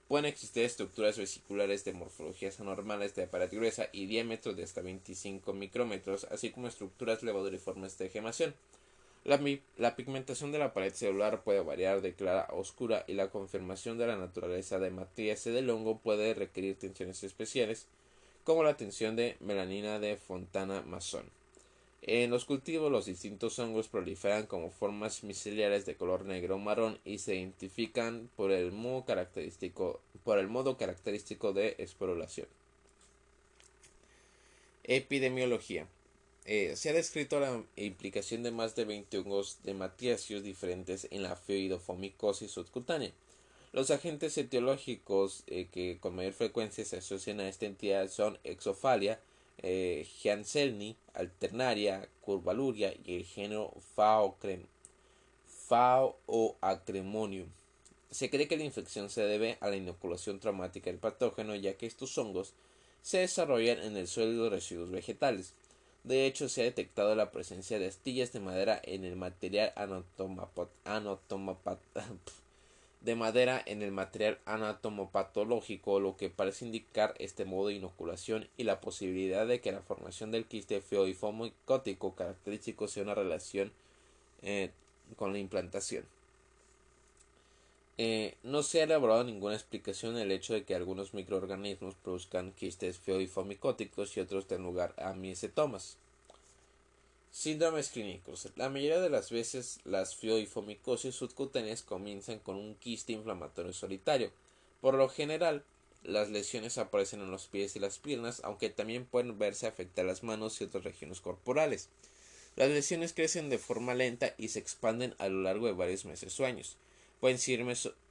Pueden 0.08 0.26
existir 0.26 0.64
estructuras 0.64 1.18
vesiculares 1.18 1.84
de 1.84 1.92
morfologías 1.92 2.62
anormales 2.62 3.14
de 3.16 3.28
pared 3.28 3.52
gruesa 3.52 3.90
y 3.92 4.06
diámetro 4.06 4.54
de 4.54 4.64
hasta 4.64 4.82
25 4.82 5.52
micrómetros, 5.52 6.26
así 6.32 6.52
como 6.52 6.70
estructuras 6.70 7.22
levaduriformes 7.22 7.98
de 7.98 8.10
gemación. 8.10 8.56
La, 9.26 9.42
la, 9.78 9.96
pigmentación 9.98 10.54
de 10.54 10.60
la 10.60 10.74
pared 10.74 10.94
celular 10.94 11.44
puede 11.44 11.62
variar 11.62 12.02
de 12.02 12.14
clara 12.14 12.42
a 12.42 12.54
oscura 12.54 13.04
y 13.08 13.14
la 13.14 13.32
confirmación 13.32 13.98
de 13.98 14.08
la 14.08 14.18
naturaleza 14.18 14.80
de 14.80 14.92
matriz 14.92 15.44
del 15.44 15.70
hongo 15.70 15.98
puede 16.00 16.34
requerir 16.34 16.78
tensiones 16.78 17.24
especiales, 17.24 17.88
como 18.44 18.64
la 18.64 18.78
tensión 18.78 19.16
de 19.16 19.38
melanina 19.40 20.00
de 20.00 20.18
Fontana-Mason. 20.18 21.30
En 22.06 22.32
los 22.32 22.44
cultivos 22.44 22.92
los 22.92 23.06
distintos 23.06 23.58
hongos 23.60 23.88
proliferan 23.88 24.46
como 24.46 24.70
formas 24.72 25.24
miceliares 25.24 25.86
de 25.86 25.96
color 25.96 26.26
negro 26.26 26.56
o 26.56 26.60
marrón 26.60 27.00
y 27.06 27.20
se 27.20 27.36
identifican 27.36 28.30
por 28.36 28.52
el 28.52 28.74
modo 28.74 29.06
característico, 29.06 30.02
de 31.54 31.76
esporulación. 31.78 32.48
Epidemiología. 34.84 35.88
Eh, 36.44 36.76
se 36.76 36.90
ha 36.90 36.94
descrito 36.94 37.40
la 37.40 37.64
implicación 37.78 38.44
de 38.44 38.52
más 38.52 38.76
de 38.76 38.84
20 38.84 39.20
hongos 39.20 39.60
de 39.64 39.74
matiacios 39.74 40.44
diferentes 40.44 41.08
en 41.10 41.24
la 41.24 41.38
feoidofomicosis 41.38 42.52
subcutánea. 42.52 43.14
Los 43.74 43.90
agentes 43.90 44.38
etiológicos 44.38 45.44
eh, 45.48 45.68
que 45.72 45.98
con 46.00 46.16
mayor 46.16 46.34
frecuencia 46.34 46.86
se 46.86 46.98
asocian 46.98 47.40
a 47.40 47.50
esta 47.50 47.66
entidad 47.66 48.08
son 48.08 48.38
exofalia, 48.44 49.20
eh, 49.64 50.08
Alternaria, 51.16 52.08
Curvaluria 52.22 52.94
y 53.04 53.16
el 53.16 53.26
género 53.26 53.74
Faoacremonium. 55.68 57.48
Se 58.12 58.30
cree 58.30 58.48
que 58.48 58.58
la 58.58 58.64
infección 58.64 59.10
se 59.10 59.24
debe 59.24 59.58
a 59.60 59.70
la 59.70 59.76
inoculación 59.76 60.40
traumática 60.40 60.92
del 60.92 61.00
patógeno, 61.00 61.56
ya 61.56 61.74
que 61.74 61.88
estos 61.88 62.16
hongos 62.20 62.54
se 63.02 63.18
desarrollan 63.20 63.80
en 63.80 63.98
el 63.98 64.08
suelo 64.08 64.44
de 64.44 64.50
residuos 64.52 64.92
vegetales. 64.92 65.54
De 66.04 66.28
hecho, 66.28 66.48
se 66.48 66.62
ha 66.62 66.66
detectado 66.66 67.16
la 67.16 67.32
presencia 67.32 67.80
de 67.80 67.88
astillas 67.88 68.34
de 68.34 68.40
madera 68.40 68.80
en 68.84 69.04
el 69.04 69.16
material 69.16 69.74
anatomopat 69.76 70.70
de 73.04 73.16
madera 73.16 73.62
en 73.66 73.82
el 73.82 73.92
material 73.92 74.40
anatomopatológico, 74.46 76.00
lo 76.00 76.16
que 76.16 76.30
parece 76.30 76.66
indicar 76.66 77.14
este 77.20 77.44
modo 77.44 77.68
de 77.68 77.76
inoculación 77.76 78.48
y 78.58 78.64
la 78.64 78.80
posibilidad 78.80 79.46
de 79.46 79.60
que 79.60 79.74
la 79.74 79.82
formación 79.82 80.32
del 80.32 80.46
quiste 80.46 80.82
feoifomicótico 80.82 82.16
característico 82.16 82.88
sea 82.88 83.04
una 83.04 83.14
relación 83.14 83.74
eh, 84.42 84.72
con 85.18 85.34
la 85.34 85.40
implantación. 85.40 86.06
Eh, 87.98 88.36
no 88.42 88.64
se 88.64 88.80
ha 88.80 88.86
elaborado 88.86 89.24
ninguna 89.24 89.54
explicación 89.54 90.18
el 90.18 90.32
hecho 90.32 90.54
de 90.54 90.64
que 90.64 90.74
algunos 90.74 91.14
microorganismos 91.14 91.96
produzcan 91.96 92.54
quistes 92.54 92.98
feoifomicóticos 93.00 94.16
y 94.16 94.22
otros 94.22 94.48
den 94.48 94.64
lugar 94.64 94.96
a 94.98 95.14
miecetomas. 95.14 95.98
Síndromes 97.34 97.90
clínicos. 97.90 98.48
La 98.58 98.70
mayoría 98.70 99.02
de 99.02 99.10
las 99.10 99.32
veces 99.32 99.80
las 99.86 100.16
fioifomicosis 100.16 101.16
subcutáneas 101.16 101.82
comienzan 101.82 102.38
con 102.38 102.58
un 102.58 102.76
quiste 102.76 103.14
inflamatorio 103.14 103.74
solitario. 103.74 104.32
Por 104.82 104.94
lo 104.94 105.10
general, 105.10 105.64
las 106.04 106.30
lesiones 106.30 106.78
aparecen 106.78 107.22
en 107.22 107.32
los 107.32 107.48
pies 107.48 107.76
y 107.76 107.80
las 107.80 107.98
piernas, 107.98 108.42
aunque 108.44 108.70
también 108.70 109.06
pueden 109.06 109.40
verse 109.40 109.66
afectar 109.66 110.06
las 110.06 110.22
manos 110.22 110.62
y 110.62 110.66
otras 110.66 110.84
regiones 110.84 111.22
corporales. 111.22 111.90
Las 112.56 112.70
lesiones 112.70 113.14
crecen 113.14 113.50
de 113.50 113.58
forma 113.58 113.96
lenta 113.96 114.36
y 114.38 114.50
se 114.50 114.60
expanden 114.60 115.16
a 115.18 115.28
lo 115.28 115.42
largo 115.42 115.66
de 115.66 115.74
varios 115.74 116.06
meses 116.06 116.40
o 116.40 116.46
años. 116.46 116.78
Pueden 117.20 117.40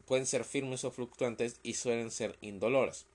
pueden 0.05 0.27
ser 0.27 0.45
firmes 0.45 0.83
o 0.83 0.91
fluctuantes 0.91 1.61
y 1.62 1.75
suelen 1.75 2.11
ser 2.11 2.37
indoloras. 2.41 3.07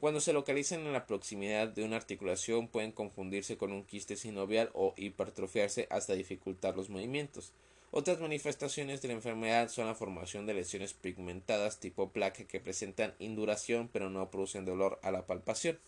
Cuando 0.00 0.20
se 0.20 0.32
localizan 0.32 0.86
en 0.86 0.92
la 0.92 1.06
proximidad 1.06 1.66
de 1.66 1.82
una 1.82 1.96
articulación 1.96 2.68
pueden 2.68 2.92
confundirse 2.92 3.56
con 3.56 3.72
un 3.72 3.82
quiste 3.82 4.14
sinovial 4.14 4.70
o 4.72 4.94
hipertrofiarse 4.96 5.88
hasta 5.90 6.12
dificultar 6.12 6.76
los 6.76 6.88
movimientos. 6.88 7.52
Otras 7.90 8.20
manifestaciones 8.20 9.02
de 9.02 9.08
la 9.08 9.14
enfermedad 9.14 9.68
son 9.70 9.86
la 9.86 9.96
formación 9.96 10.46
de 10.46 10.54
lesiones 10.54 10.92
pigmentadas 10.92 11.80
tipo 11.80 12.10
placa 12.10 12.44
que 12.44 12.60
presentan 12.60 13.14
induración 13.18 13.88
pero 13.92 14.08
no 14.08 14.30
producen 14.30 14.64
dolor 14.64 15.00
a 15.02 15.10
la 15.10 15.26
palpación. 15.26 15.80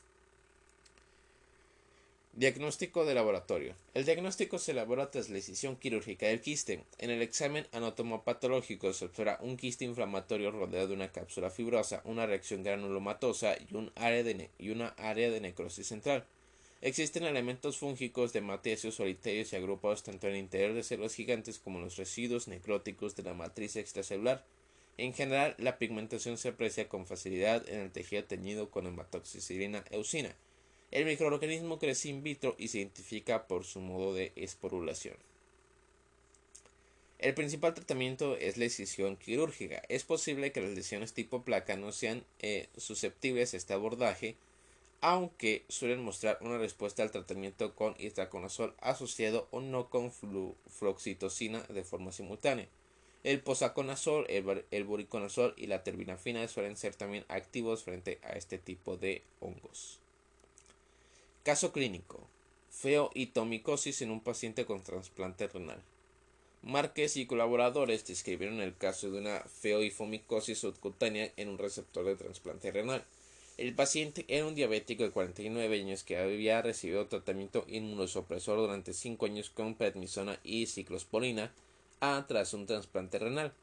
Diagnóstico 2.32 3.04
de 3.04 3.14
laboratorio. 3.14 3.74
El 3.92 4.04
diagnóstico 4.04 4.60
se 4.60 4.70
elabora 4.70 5.10
tras 5.10 5.28
la 5.28 5.34
decisión 5.34 5.74
quirúrgica 5.74 6.26
del 6.26 6.40
quiste. 6.40 6.84
En 6.98 7.10
el 7.10 7.22
examen 7.22 7.66
anatomopatológico 7.72 8.92
se 8.92 9.06
observa 9.06 9.38
un 9.42 9.56
quiste 9.56 9.84
inflamatorio 9.84 10.52
rodeado 10.52 10.86
de 10.86 10.94
una 10.94 11.10
cápsula 11.10 11.50
fibrosa, 11.50 12.02
una 12.04 12.26
reacción 12.26 12.62
granulomatosa 12.62 13.56
y, 13.58 13.74
un 13.74 13.90
área 13.96 14.22
de 14.22 14.48
una 14.70 14.90
área 14.90 15.28
de 15.28 15.40
necrosis 15.40 15.88
central. 15.88 16.24
Existen 16.82 17.24
elementos 17.24 17.78
fúngicos 17.78 18.32
de 18.32 18.40
matecios 18.42 18.94
solitarios 18.94 19.52
y 19.52 19.56
agrupados 19.56 20.04
tanto 20.04 20.28
en 20.28 20.34
el 20.34 20.38
interior 20.38 20.72
de 20.72 20.84
células 20.84 21.14
gigantes 21.14 21.58
como 21.58 21.78
en 21.78 21.84
los 21.86 21.96
residuos 21.96 22.46
necróticos 22.46 23.16
de 23.16 23.24
la 23.24 23.34
matriz 23.34 23.74
extracelular. 23.74 24.46
En 24.98 25.14
general, 25.14 25.56
la 25.58 25.78
pigmentación 25.78 26.38
se 26.38 26.50
aprecia 26.50 26.88
con 26.88 27.06
facilidad 27.06 27.68
en 27.68 27.80
el 27.80 27.90
tejido 27.90 28.22
teñido 28.22 28.70
con 28.70 28.86
hematoxicilina 28.86 29.84
eusina. 29.90 30.36
El 30.90 31.04
microorganismo 31.04 31.78
crece 31.78 32.08
in 32.08 32.22
vitro 32.22 32.56
y 32.58 32.68
se 32.68 32.78
identifica 32.78 33.46
por 33.46 33.64
su 33.64 33.80
modo 33.80 34.12
de 34.12 34.32
esporulación. 34.34 35.16
El 37.20 37.34
principal 37.34 37.74
tratamiento 37.74 38.36
es 38.36 38.56
la 38.56 38.64
excisión 38.64 39.16
quirúrgica. 39.16 39.82
Es 39.88 40.04
posible 40.04 40.52
que 40.52 40.62
las 40.62 40.70
lesiones 40.70 41.12
tipo 41.12 41.42
placa 41.42 41.76
no 41.76 41.92
sean 41.92 42.24
eh, 42.40 42.66
susceptibles 42.76 43.52
a 43.52 43.58
este 43.58 43.74
abordaje, 43.74 44.36
aunque 45.02 45.64
suelen 45.68 46.02
mostrar 46.02 46.38
una 46.40 46.58
respuesta 46.58 47.02
al 47.02 47.10
tratamiento 47.10 47.74
con 47.74 47.94
itraconazol 47.98 48.74
asociado 48.80 49.48
o 49.50 49.60
no 49.60 49.90
con 49.90 50.10
fluoxitocina 50.12 51.62
de 51.68 51.84
forma 51.84 52.10
simultánea. 52.10 52.68
El 53.22 53.40
posaconazol, 53.40 54.24
el, 54.28 54.64
el 54.70 54.86
y 55.56 55.66
la 55.66 55.84
terbinafina 55.84 56.48
suelen 56.48 56.76
ser 56.76 56.94
también 56.94 57.26
activos 57.28 57.84
frente 57.84 58.18
a 58.22 58.30
este 58.30 58.56
tipo 58.56 58.96
de 58.96 59.22
hongos. 59.40 60.00
Caso 61.42 61.72
clínico. 61.72 62.28
Feoitomicosis 62.70 64.02
en 64.02 64.10
un 64.10 64.20
paciente 64.20 64.66
con 64.66 64.82
trasplante 64.82 65.48
renal. 65.48 65.82
Márquez 66.60 67.16
y 67.16 67.24
colaboradores 67.24 68.06
describieron 68.06 68.60
el 68.60 68.76
caso 68.76 69.10
de 69.10 69.20
una 69.20 69.40
feoifomicosis 69.40 70.58
subcutánea 70.58 71.32
en 71.38 71.48
un 71.48 71.56
receptor 71.56 72.04
de 72.04 72.16
trasplante 72.16 72.70
renal. 72.70 73.02
El 73.56 73.74
paciente 73.74 74.26
era 74.28 74.44
un 74.44 74.54
diabético 74.54 75.02
de 75.02 75.12
49 75.12 75.80
años 75.80 76.02
que 76.02 76.18
había 76.18 76.60
recibido 76.60 77.06
tratamiento 77.06 77.64
inmunosupresor 77.68 78.58
durante 78.58 78.92
5 78.92 79.24
años 79.24 79.48
con 79.48 79.76
prednisona 79.76 80.38
y 80.44 80.66
ciclosporina 80.66 81.54
A 82.00 82.26
tras 82.28 82.52
un 82.52 82.66
trasplante 82.66 83.18
renal. 83.18 83.54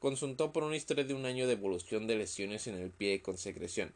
Consultó 0.00 0.52
por 0.52 0.64
una 0.64 0.76
historia 0.76 1.04
de 1.04 1.14
un 1.14 1.24
año 1.24 1.46
de 1.46 1.52
evolución 1.52 2.08
de 2.08 2.16
lesiones 2.16 2.66
en 2.66 2.74
el 2.74 2.90
pie 2.90 3.22
con 3.22 3.38
secreción. 3.38 3.94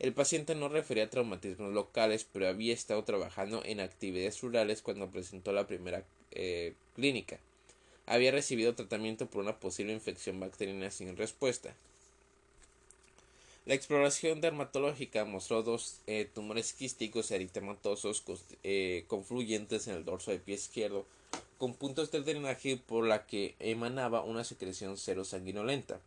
El 0.00 0.14
paciente 0.14 0.54
no 0.54 0.70
refería 0.70 1.10
traumatismos 1.10 1.74
locales, 1.74 2.26
pero 2.32 2.48
había 2.48 2.72
estado 2.72 3.04
trabajando 3.04 3.62
en 3.66 3.80
actividades 3.80 4.40
rurales 4.40 4.80
cuando 4.80 5.10
presentó 5.10 5.52
la 5.52 5.66
primera 5.66 6.04
eh, 6.30 6.72
clínica. 6.96 7.38
Había 8.06 8.32
recibido 8.32 8.74
tratamiento 8.74 9.26
por 9.26 9.42
una 9.42 9.60
posible 9.60 9.92
infección 9.92 10.40
bacteriana 10.40 10.90
sin 10.90 11.18
respuesta. 11.18 11.74
La 13.66 13.74
exploración 13.74 14.40
dermatológica 14.40 15.26
mostró 15.26 15.62
dos 15.62 16.00
eh, 16.06 16.26
tumores 16.34 16.72
quísticos 16.72 17.30
eritematosos 17.30 18.24
eh, 18.64 19.04
confluyentes 19.06 19.86
en 19.86 19.96
el 19.96 20.06
dorso 20.06 20.30
del 20.30 20.40
pie 20.40 20.54
izquierdo, 20.54 21.04
con 21.58 21.74
puntos 21.74 22.10
de 22.10 22.22
drenaje 22.22 22.78
por 22.78 23.06
la 23.06 23.26
que 23.26 23.54
emanaba 23.58 24.22
una 24.22 24.44
secreción 24.44 24.96
serosanguinolenta. 24.96 26.00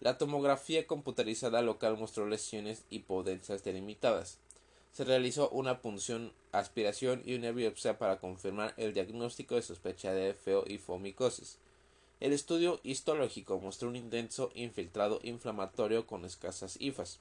La 0.00 0.18
tomografía 0.18 0.86
computarizada 0.86 1.62
local 1.62 1.96
mostró 1.96 2.26
lesiones 2.26 2.84
hipodensas 2.90 3.64
delimitadas. 3.64 4.38
Se 4.92 5.04
realizó 5.04 5.48
una 5.50 5.80
punción, 5.80 6.32
aspiración 6.52 7.22
y 7.24 7.34
una 7.34 7.50
biopsia 7.50 7.98
para 7.98 8.18
confirmar 8.18 8.74
el 8.76 8.94
diagnóstico 8.94 9.56
de 9.56 9.62
sospecha 9.62 10.12
de 10.12 10.34
feo 10.34 10.64
y 10.66 10.78
fomicosis. 10.78 11.58
El 12.20 12.32
estudio 12.32 12.80
histológico 12.84 13.58
mostró 13.58 13.88
un 13.88 13.96
intenso 13.96 14.50
infiltrado 14.54 15.20
inflamatorio 15.22 16.06
con 16.06 16.24
escasas 16.24 16.76
hifas. 16.80 17.18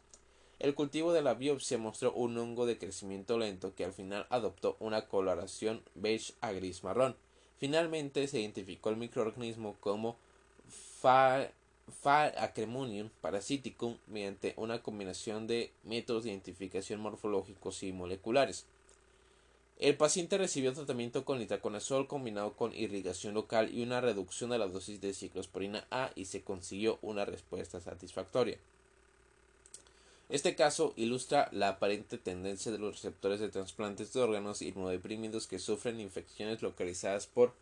El 0.60 0.76
cultivo 0.76 1.14
de 1.14 1.22
la 1.22 1.34
biopsia 1.34 1.78
mostró 1.78 2.14
un 2.14 2.38
hongo 2.38 2.66
de 2.66 2.78
crecimiento 2.78 3.38
lento 3.38 3.74
que 3.76 3.86
al 3.86 3.94
final 3.94 4.28
adoptó 4.30 4.78
una 4.80 5.08
coloración 5.08 5.82
beige 5.96 6.34
a 6.42 6.52
gris 6.52 6.84
marrón. 6.84 7.16
Finalmente 7.58 8.28
se 8.28 8.40
identificó 8.40 8.92
el 8.92 8.98
microorganismo 8.98 9.76
como 9.80 10.16
Phaeacremonium 12.02 13.10
parasiticum 13.22 13.98
mediante 14.08 14.54
una 14.58 14.82
combinación 14.82 15.48
de 15.48 15.72
métodos 15.84 16.24
de 16.24 16.32
identificación 16.32 17.00
morfológicos 17.00 17.84
y 17.84 17.92
moleculares. 17.92 18.66
El 19.80 19.98
paciente 19.98 20.38
recibió 20.38 20.72
tratamiento 20.74 21.26
con 21.26 21.42
itraconazol 21.42 22.08
combinado 22.08 22.54
con 22.54 22.74
irrigación 22.76 23.34
local 23.34 23.74
y 23.74 23.84
una 23.84 24.02
reducción 24.02 24.52
de 24.52 24.58
la 24.58 24.68
dosis 24.68 25.02
de 25.02 25.14
ciclosporina 25.14 25.86
A 25.92 26.12
y 26.16 26.26
se 26.26 26.42
consiguió 26.42 27.00
una 27.02 27.26
respuesta 27.26 27.82
satisfactoria. 27.82 28.58
Este 30.30 30.56
caso 30.56 30.94
ilustra 30.96 31.50
la 31.52 31.70
aparente 31.70 32.18
tendencia 32.18 32.72
de 32.72 32.80
los 32.80 32.96
receptores 32.96 33.40
de 33.40 33.50
trasplantes 33.50 34.14
de 34.14 34.22
órganos 34.22 34.62
inmunodeprimidos 34.62 35.48
que 35.48 35.60
sufren 35.60 36.00
infecciones 36.00 36.62
localizadas 36.62 37.28
por 37.28 37.54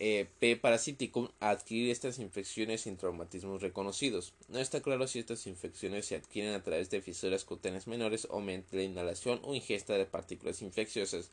eh, 0.00 0.28
P. 0.38 0.56
parasiticum 0.56 1.28
a 1.40 1.50
adquirir 1.50 1.90
estas 1.90 2.20
infecciones 2.20 2.82
sin 2.82 2.96
traumatismos 2.96 3.60
reconocidos. 3.60 4.32
No 4.48 4.60
está 4.60 4.80
claro 4.80 5.08
si 5.08 5.18
estas 5.18 5.48
infecciones 5.48 6.06
se 6.06 6.14
adquieren 6.14 6.54
a 6.54 6.62
través 6.62 6.88
de 6.88 7.02
fisuras 7.02 7.44
cutáneas 7.44 7.88
menores 7.88 8.28
o 8.30 8.40
mediante 8.40 8.76
la 8.76 8.84
inhalación 8.84 9.40
o 9.42 9.56
ingesta 9.56 9.94
de 9.94 10.06
partículas 10.06 10.62
infecciosas, 10.62 11.30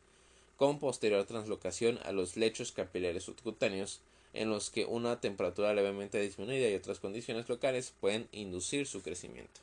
con 0.58 0.80
posterior 0.80 1.24
translocación 1.26 2.00
a 2.06 2.12
los 2.12 2.38
lechos 2.38 2.72
capilares 2.72 3.24
subcutáneos, 3.24 4.02
en 4.34 4.50
los 4.50 4.72
que 4.72 4.86
una 4.86 5.22
temperatura 5.22 5.76
levemente 5.76 6.20
disminuida 6.20 6.68
y 6.68 6.74
otras 6.76 7.00
condiciones 7.00 7.48
locales 7.48 7.94
pueden 8.02 8.28
inducir 8.32 8.88
su 8.88 9.04
crecimiento. 9.04 9.62